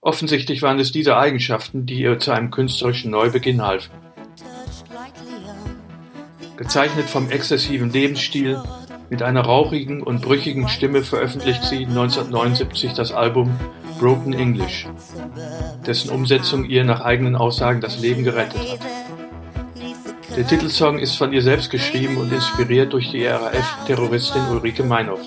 Offensichtlich 0.00 0.62
waren 0.62 0.78
es 0.78 0.92
diese 0.92 1.18
Eigenschaften, 1.18 1.84
die 1.84 2.00
ihr 2.00 2.18
zu 2.18 2.30
einem 2.32 2.50
künstlerischen 2.50 3.10
Neubeginn 3.10 3.60
halfen. 3.60 4.07
Gezeichnet 6.58 7.08
vom 7.08 7.30
exzessiven 7.30 7.92
Lebensstil, 7.92 8.60
mit 9.10 9.22
einer 9.22 9.42
rauchigen 9.42 10.02
und 10.02 10.22
brüchigen 10.22 10.68
Stimme 10.68 11.04
veröffentlicht 11.04 11.62
sie 11.62 11.86
1979 11.86 12.94
das 12.94 13.12
Album 13.12 13.56
Broken 14.00 14.32
English, 14.32 14.88
dessen 15.86 16.10
Umsetzung 16.10 16.64
ihr 16.64 16.82
nach 16.82 17.00
eigenen 17.00 17.36
Aussagen 17.36 17.80
das 17.80 18.00
Leben 18.00 18.24
gerettet 18.24 18.60
hat. 18.72 18.80
Der 20.36 20.46
Titelsong 20.46 20.98
ist 20.98 21.14
von 21.14 21.32
ihr 21.32 21.42
selbst 21.42 21.70
geschrieben 21.70 22.16
und 22.16 22.32
inspiriert 22.32 22.92
durch 22.92 23.10
die 23.12 23.24
RAF-Terroristin 23.24 24.42
Ulrike 24.50 24.82
Meinhoff. 24.82 25.22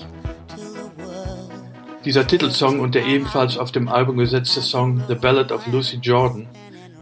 Dieser 2.04 2.26
Titelsong 2.26 2.78
und 2.78 2.94
der 2.94 3.06
ebenfalls 3.06 3.56
auf 3.56 3.72
dem 3.72 3.88
Album 3.88 4.18
gesetzte 4.18 4.60
Song 4.60 5.02
The 5.08 5.14
Ballad 5.14 5.50
of 5.50 5.66
Lucy 5.66 5.96
Jordan 5.96 6.46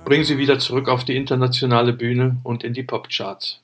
bringen 0.04 0.24
sie 0.24 0.38
wieder 0.38 0.60
zurück 0.60 0.88
auf 0.88 1.04
die 1.04 1.16
internationale 1.16 1.92
Bühne 1.92 2.36
und 2.44 2.62
in 2.62 2.74
die 2.74 2.84
Popcharts. 2.84 3.60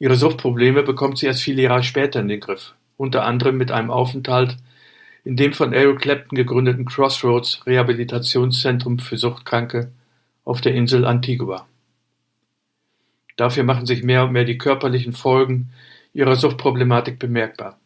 Ihre 0.00 0.16
Suchtprobleme 0.16 0.82
bekommt 0.82 1.18
sie 1.18 1.26
erst 1.26 1.42
viele 1.42 1.62
Jahre 1.62 1.82
später 1.82 2.20
in 2.20 2.28
den 2.28 2.40
Griff, 2.40 2.74
unter 2.96 3.24
anderem 3.24 3.58
mit 3.58 3.70
einem 3.70 3.90
Aufenthalt 3.90 4.56
in 5.24 5.36
dem 5.36 5.52
von 5.52 5.74
Eric 5.74 6.00
Clapton 6.00 6.36
gegründeten 6.36 6.86
Crossroads 6.86 7.66
Rehabilitationszentrum 7.66 8.98
für 8.98 9.18
Suchtkranke 9.18 9.92
auf 10.46 10.62
der 10.62 10.74
Insel 10.74 11.04
Antigua. 11.04 11.66
Dafür 13.36 13.62
machen 13.62 13.84
sich 13.84 14.02
mehr 14.02 14.24
und 14.24 14.32
mehr 14.32 14.44
die 14.44 14.56
körperlichen 14.56 15.12
Folgen 15.12 15.70
ihrer 16.14 16.36
Suchtproblematik 16.36 17.18
bemerkbar. 17.18 17.78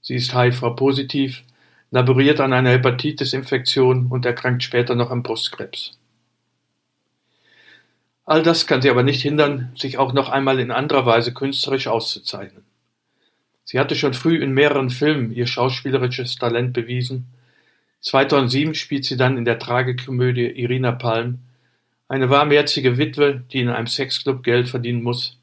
Sie 0.00 0.14
ist 0.14 0.34
HIV-positiv, 0.34 1.42
laboriert 1.90 2.40
an 2.40 2.54
einer 2.54 2.70
Hepatitis-Infektion 2.70 4.06
und 4.06 4.24
erkrankt 4.24 4.62
später 4.62 4.94
noch 4.94 5.10
an 5.10 5.22
Brustkrebs. 5.22 5.97
All 8.28 8.42
das 8.42 8.66
kann 8.66 8.82
sie 8.82 8.90
aber 8.90 9.04
nicht 9.04 9.22
hindern, 9.22 9.72
sich 9.74 9.96
auch 9.96 10.12
noch 10.12 10.28
einmal 10.28 10.60
in 10.60 10.70
anderer 10.70 11.06
Weise 11.06 11.32
künstlerisch 11.32 11.86
auszuzeichnen. 11.86 12.62
Sie 13.64 13.78
hatte 13.78 13.96
schon 13.96 14.12
früh 14.12 14.36
in 14.36 14.52
mehreren 14.52 14.90
Filmen 14.90 15.32
ihr 15.32 15.46
schauspielerisches 15.46 16.36
Talent 16.36 16.74
bewiesen. 16.74 17.28
2007 18.02 18.74
spielt 18.74 19.06
sie 19.06 19.16
dann 19.16 19.38
in 19.38 19.46
der 19.46 19.58
Tragikomödie 19.58 20.44
Irina 20.44 20.92
Palm 20.92 21.38
eine 22.06 22.28
warmherzige 22.28 22.98
Witwe, 22.98 23.44
die 23.50 23.60
in 23.60 23.70
einem 23.70 23.86
Sexclub 23.86 24.42
Geld 24.42 24.68
verdienen 24.68 25.02
muss 25.02 25.40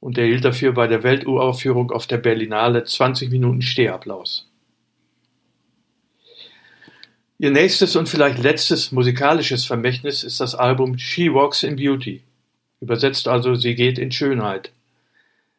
und 0.00 0.18
erhielt 0.18 0.44
dafür 0.44 0.72
bei 0.72 0.88
der 0.88 1.04
Welturaufführung 1.04 1.92
auf 1.92 2.08
der 2.08 2.18
Berlinale 2.18 2.82
20 2.82 3.30
Minuten 3.30 3.62
Stehapplaus. 3.62 4.50
Ihr 7.38 7.50
nächstes 7.50 7.96
und 7.96 8.08
vielleicht 8.08 8.38
letztes 8.38 8.92
musikalisches 8.92 9.66
Vermächtnis 9.66 10.24
ist 10.24 10.40
das 10.40 10.54
Album 10.54 10.98
She 10.98 11.32
Walks 11.32 11.62
in 11.62 11.76
Beauty, 11.76 12.22
übersetzt 12.80 13.28
also 13.28 13.54
Sie 13.54 13.74
geht 13.74 13.98
in 13.98 14.10
Schönheit. 14.10 14.72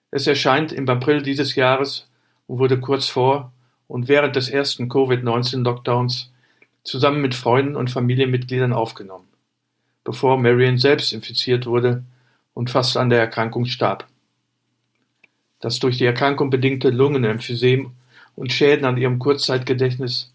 Es 0.10 0.26
erscheint 0.26 0.72
im 0.72 0.90
April 0.90 1.22
dieses 1.22 1.56
Jahres 1.56 2.08
und 2.48 2.60
wurde 2.60 2.80
kurz 2.80 3.08
vor 3.08 3.52
und 3.88 4.08
während 4.08 4.36
des 4.36 4.50
ersten 4.50 4.90
Covid-19-Lockdowns 4.90 6.32
zusammen 6.84 7.22
mit 7.22 7.36
Freunden 7.36 7.76
und 7.76 7.92
Familienmitgliedern 7.92 8.74
aufgenommen 8.74 9.28
bevor 10.08 10.38
Marion 10.38 10.78
selbst 10.78 11.12
infiziert 11.12 11.66
wurde 11.66 12.02
und 12.54 12.70
fast 12.70 12.96
an 12.96 13.10
der 13.10 13.20
Erkrankung 13.20 13.66
starb. 13.66 14.08
Das 15.60 15.80
durch 15.80 15.98
die 15.98 16.06
Erkrankung 16.06 16.50
bedingte 16.50 16.92
Lungenemphysem 16.92 17.92
und 18.38 18.54
Schäden 18.54 18.86
an 18.86 18.96
ihrem 18.96 19.20
Kurzzeitgedächtnis 19.20 20.32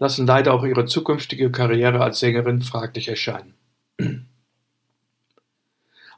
lassen 0.00 0.26
leider 0.26 0.52
auch 0.52 0.64
ihre 0.64 0.86
zukünftige 0.86 1.52
Karriere 1.52 2.02
als 2.02 2.18
Sängerin 2.18 2.62
fraglich 2.62 3.06
erscheinen. 3.06 3.54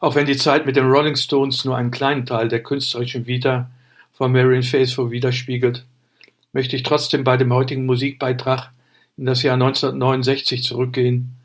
Auch 0.00 0.14
wenn 0.14 0.26
die 0.26 0.36
Zeit 0.36 0.66
mit 0.66 0.76
den 0.76 0.86
Rolling 0.86 1.16
Stones 1.16 1.64
nur 1.64 1.76
einen 1.76 1.90
kleinen 1.90 2.24
Teil 2.24 2.48
der 2.48 2.62
künstlerischen 2.62 3.26
Vita 3.26 3.70
von 4.12 4.32
Marion 4.32 4.62
Faithfull 4.62 5.10
widerspiegelt, 5.10 5.84
möchte 6.52 6.76
ich 6.76 6.82
trotzdem 6.82 7.22
bei 7.24 7.36
dem 7.36 7.52
heutigen 7.52 7.86
Musikbeitrag 7.86 8.72
in 9.16 9.26
das 9.26 9.42
Jahr 9.42 9.54
1969 9.54 10.64
zurückgehen 10.64 11.36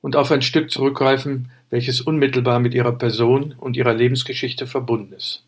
und 0.00 0.16
auf 0.16 0.30
ein 0.30 0.42
Stück 0.42 0.70
zurückgreifen, 0.70 1.50
welches 1.70 2.00
unmittelbar 2.00 2.60
mit 2.60 2.74
ihrer 2.74 2.92
Person 2.92 3.54
und 3.58 3.76
ihrer 3.76 3.94
Lebensgeschichte 3.94 4.66
verbunden 4.66 5.12
ist. 5.12 5.44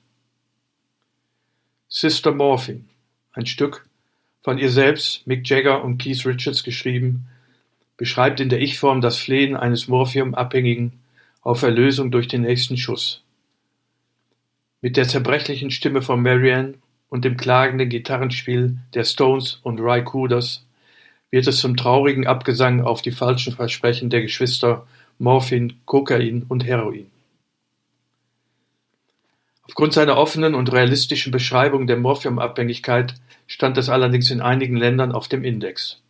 Sister 1.88 2.32
Morphine, 2.32 2.84
ein 3.32 3.46
Stück 3.46 3.86
von 4.42 4.58
ihr 4.58 4.70
selbst, 4.70 5.26
Mick 5.26 5.48
Jagger 5.48 5.84
und 5.84 5.98
Keith 5.98 6.24
Richards 6.24 6.64
geschrieben, 6.64 7.26
beschreibt 7.96 8.40
in 8.40 8.48
der 8.48 8.60
Ich-Form 8.60 9.00
das 9.00 9.18
Flehen 9.18 9.56
eines 9.56 9.88
Morphium-Abhängigen 9.88 10.92
auf 11.42 11.62
Erlösung 11.62 12.10
durch 12.10 12.28
den 12.28 12.42
nächsten 12.42 12.76
Schuss. 12.76 13.22
Mit 14.80 14.96
der 14.96 15.06
zerbrechlichen 15.06 15.70
Stimme 15.70 16.00
von 16.00 16.22
Marianne 16.22 16.74
und 17.10 17.24
dem 17.24 17.36
klagenden 17.36 17.90
Gitarrenspiel 17.90 18.78
der 18.94 19.04
Stones 19.04 19.60
und 19.62 19.80
Ry 19.80 20.02
Cooders 20.02 20.64
wird 21.30 21.46
es 21.46 21.58
zum 21.60 21.76
traurigen 21.76 22.26
Abgesang 22.26 22.80
auf 22.80 23.02
die 23.02 23.12
falschen 23.12 23.52
Versprechen 23.52 24.10
der 24.10 24.22
Geschwister 24.22 24.86
Morphin, 25.18 25.74
Kokain 25.84 26.44
und 26.48 26.64
Heroin. 26.64 27.10
Aufgrund 29.70 29.92
seiner 29.92 30.16
offenen 30.16 30.56
und 30.56 30.72
realistischen 30.72 31.30
Beschreibung 31.30 31.86
der 31.86 31.96
Morphiumabhängigkeit 31.96 33.14
stand 33.46 33.78
es 33.78 33.88
allerdings 33.88 34.28
in 34.32 34.40
einigen 34.40 34.74
Ländern 34.74 35.12
auf 35.12 35.28
dem 35.28 35.44
Index, 35.44 36.00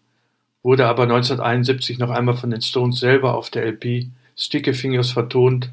wurde 0.62 0.86
aber 0.86 1.02
1971 1.02 1.98
noch 1.98 2.08
einmal 2.08 2.38
von 2.38 2.50
den 2.50 2.62
Stones 2.62 3.00
selber 3.00 3.34
auf 3.34 3.50
der 3.50 3.66
LP 3.66 4.06
Sticky 4.34 4.72
Fingers 4.72 5.10
vertont. 5.10 5.68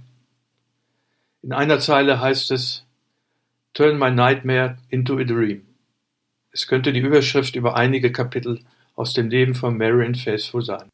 In 1.41 1.53
einer 1.53 1.79
Zeile 1.79 2.19
heißt 2.19 2.51
es 2.51 2.83
Turn 3.73 3.97
my 3.97 4.11
nightmare 4.11 4.77
into 4.89 5.17
a 5.17 5.23
dream. 5.23 5.61
Es 6.51 6.67
könnte 6.67 6.91
die 6.91 6.99
Überschrift 6.99 7.55
über 7.55 7.77
einige 7.77 8.11
Kapitel 8.11 8.59
aus 8.97 9.13
dem 9.13 9.29
Leben 9.29 9.55
von 9.55 9.77
Marion 9.77 10.13
Faithfull 10.13 10.61
sein. 10.61 10.89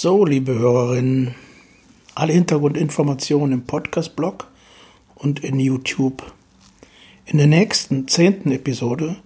So, 0.00 0.24
liebe 0.24 0.56
Hörerinnen, 0.56 1.34
alle 2.14 2.32
Hintergrundinformationen 2.32 3.50
im 3.52 3.66
Podcast-Blog 3.66 4.46
und 5.16 5.42
in 5.42 5.58
YouTube. 5.58 6.22
In 7.26 7.38
der 7.38 7.48
nächsten, 7.48 8.06
zehnten 8.06 8.52
Episode 8.52 9.16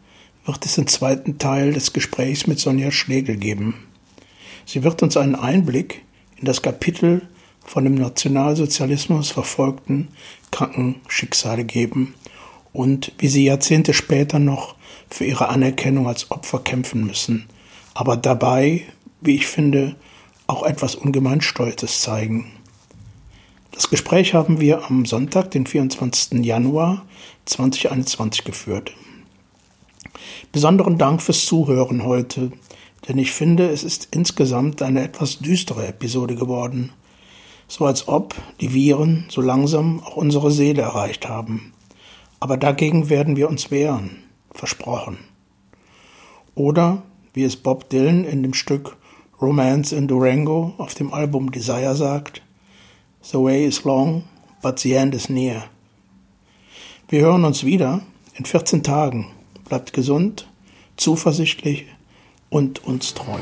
wird 0.46 0.64
es 0.64 0.76
den 0.76 0.86
zweiten 0.86 1.36
Teil 1.36 1.74
des 1.74 1.92
Gesprächs 1.92 2.46
mit 2.46 2.58
Sonja 2.58 2.90
Schlegel 2.90 3.36
geben. 3.36 3.74
Sie 4.64 4.82
wird 4.82 5.02
uns 5.02 5.18
einen 5.18 5.34
Einblick 5.34 6.06
in 6.36 6.46
das 6.46 6.62
Kapitel 6.62 7.28
von 7.62 7.84
dem 7.84 7.96
Nationalsozialismus 7.96 9.30
verfolgten 9.30 10.08
Krankenschicksale 10.52 11.64
geben 11.64 12.14
und 12.72 13.12
wie 13.18 13.28
sie 13.28 13.44
Jahrzehnte 13.44 13.92
später 13.92 14.38
noch 14.38 14.76
für 15.10 15.26
ihre 15.26 15.50
Anerkennung 15.50 16.08
als 16.08 16.30
Opfer 16.30 16.60
kämpfen 16.60 17.04
müssen, 17.06 17.46
aber 17.92 18.16
dabei, 18.16 18.84
wie 19.20 19.34
ich 19.34 19.46
finde, 19.46 19.96
auch 20.46 20.62
etwas 20.64 20.94
ungemein 20.94 21.40
Stolzes 21.40 22.00
zeigen. 22.00 22.52
Das 23.72 23.88
Gespräch 23.88 24.34
haben 24.34 24.60
wir 24.60 24.84
am 24.84 25.06
Sonntag, 25.06 25.50
den 25.50 25.66
24. 25.66 26.44
Januar 26.44 27.06
2021 27.46 28.44
geführt. 28.44 28.92
Besonderen 30.52 30.98
Dank 30.98 31.22
fürs 31.22 31.46
Zuhören 31.46 32.04
heute, 32.04 32.52
denn 33.08 33.18
ich 33.18 33.32
finde, 33.32 33.70
es 33.70 33.82
ist 33.82 34.08
insgesamt 34.10 34.82
eine 34.82 35.02
etwas 35.02 35.38
düstere 35.38 35.86
Episode 35.86 36.34
geworden. 36.34 36.92
So 37.66 37.86
als 37.86 38.06
ob 38.06 38.34
die 38.60 38.74
Viren 38.74 39.24
so 39.30 39.40
langsam 39.40 40.00
auch 40.00 40.16
unsere 40.16 40.50
Seele 40.50 40.82
erreicht 40.82 41.28
haben. 41.28 41.72
Aber 42.38 42.58
dagegen 42.58 43.08
werden 43.08 43.36
wir 43.36 43.48
uns 43.48 43.70
wehren, 43.70 44.18
versprochen. 44.52 45.16
Oder, 46.54 47.02
wie 47.32 47.44
es 47.44 47.56
Bob 47.56 47.88
Dylan 47.88 48.24
in 48.24 48.42
dem 48.42 48.52
Stück 48.52 48.96
Romance 49.42 49.90
in 49.90 50.06
Durango 50.06 50.72
auf 50.78 50.94
dem 50.94 51.12
Album 51.12 51.50
Desire 51.50 51.96
sagt, 51.96 52.42
The 53.22 53.38
way 53.38 53.66
is 53.66 53.82
long, 53.82 54.22
but 54.62 54.78
the 54.78 54.94
end 54.94 55.16
is 55.16 55.28
near. 55.28 55.64
Wir 57.08 57.22
hören 57.22 57.44
uns 57.44 57.64
wieder 57.64 58.02
in 58.34 58.44
14 58.44 58.84
Tagen. 58.84 59.26
Bleibt 59.68 59.92
gesund, 59.92 60.46
zuversichtlich 60.96 61.86
und 62.50 62.84
uns 62.84 63.14
treu. 63.14 63.40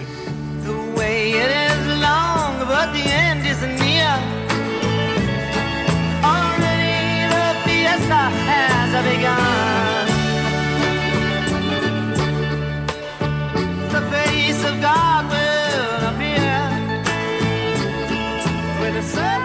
the 19.00 19.06
sun. 19.06 19.39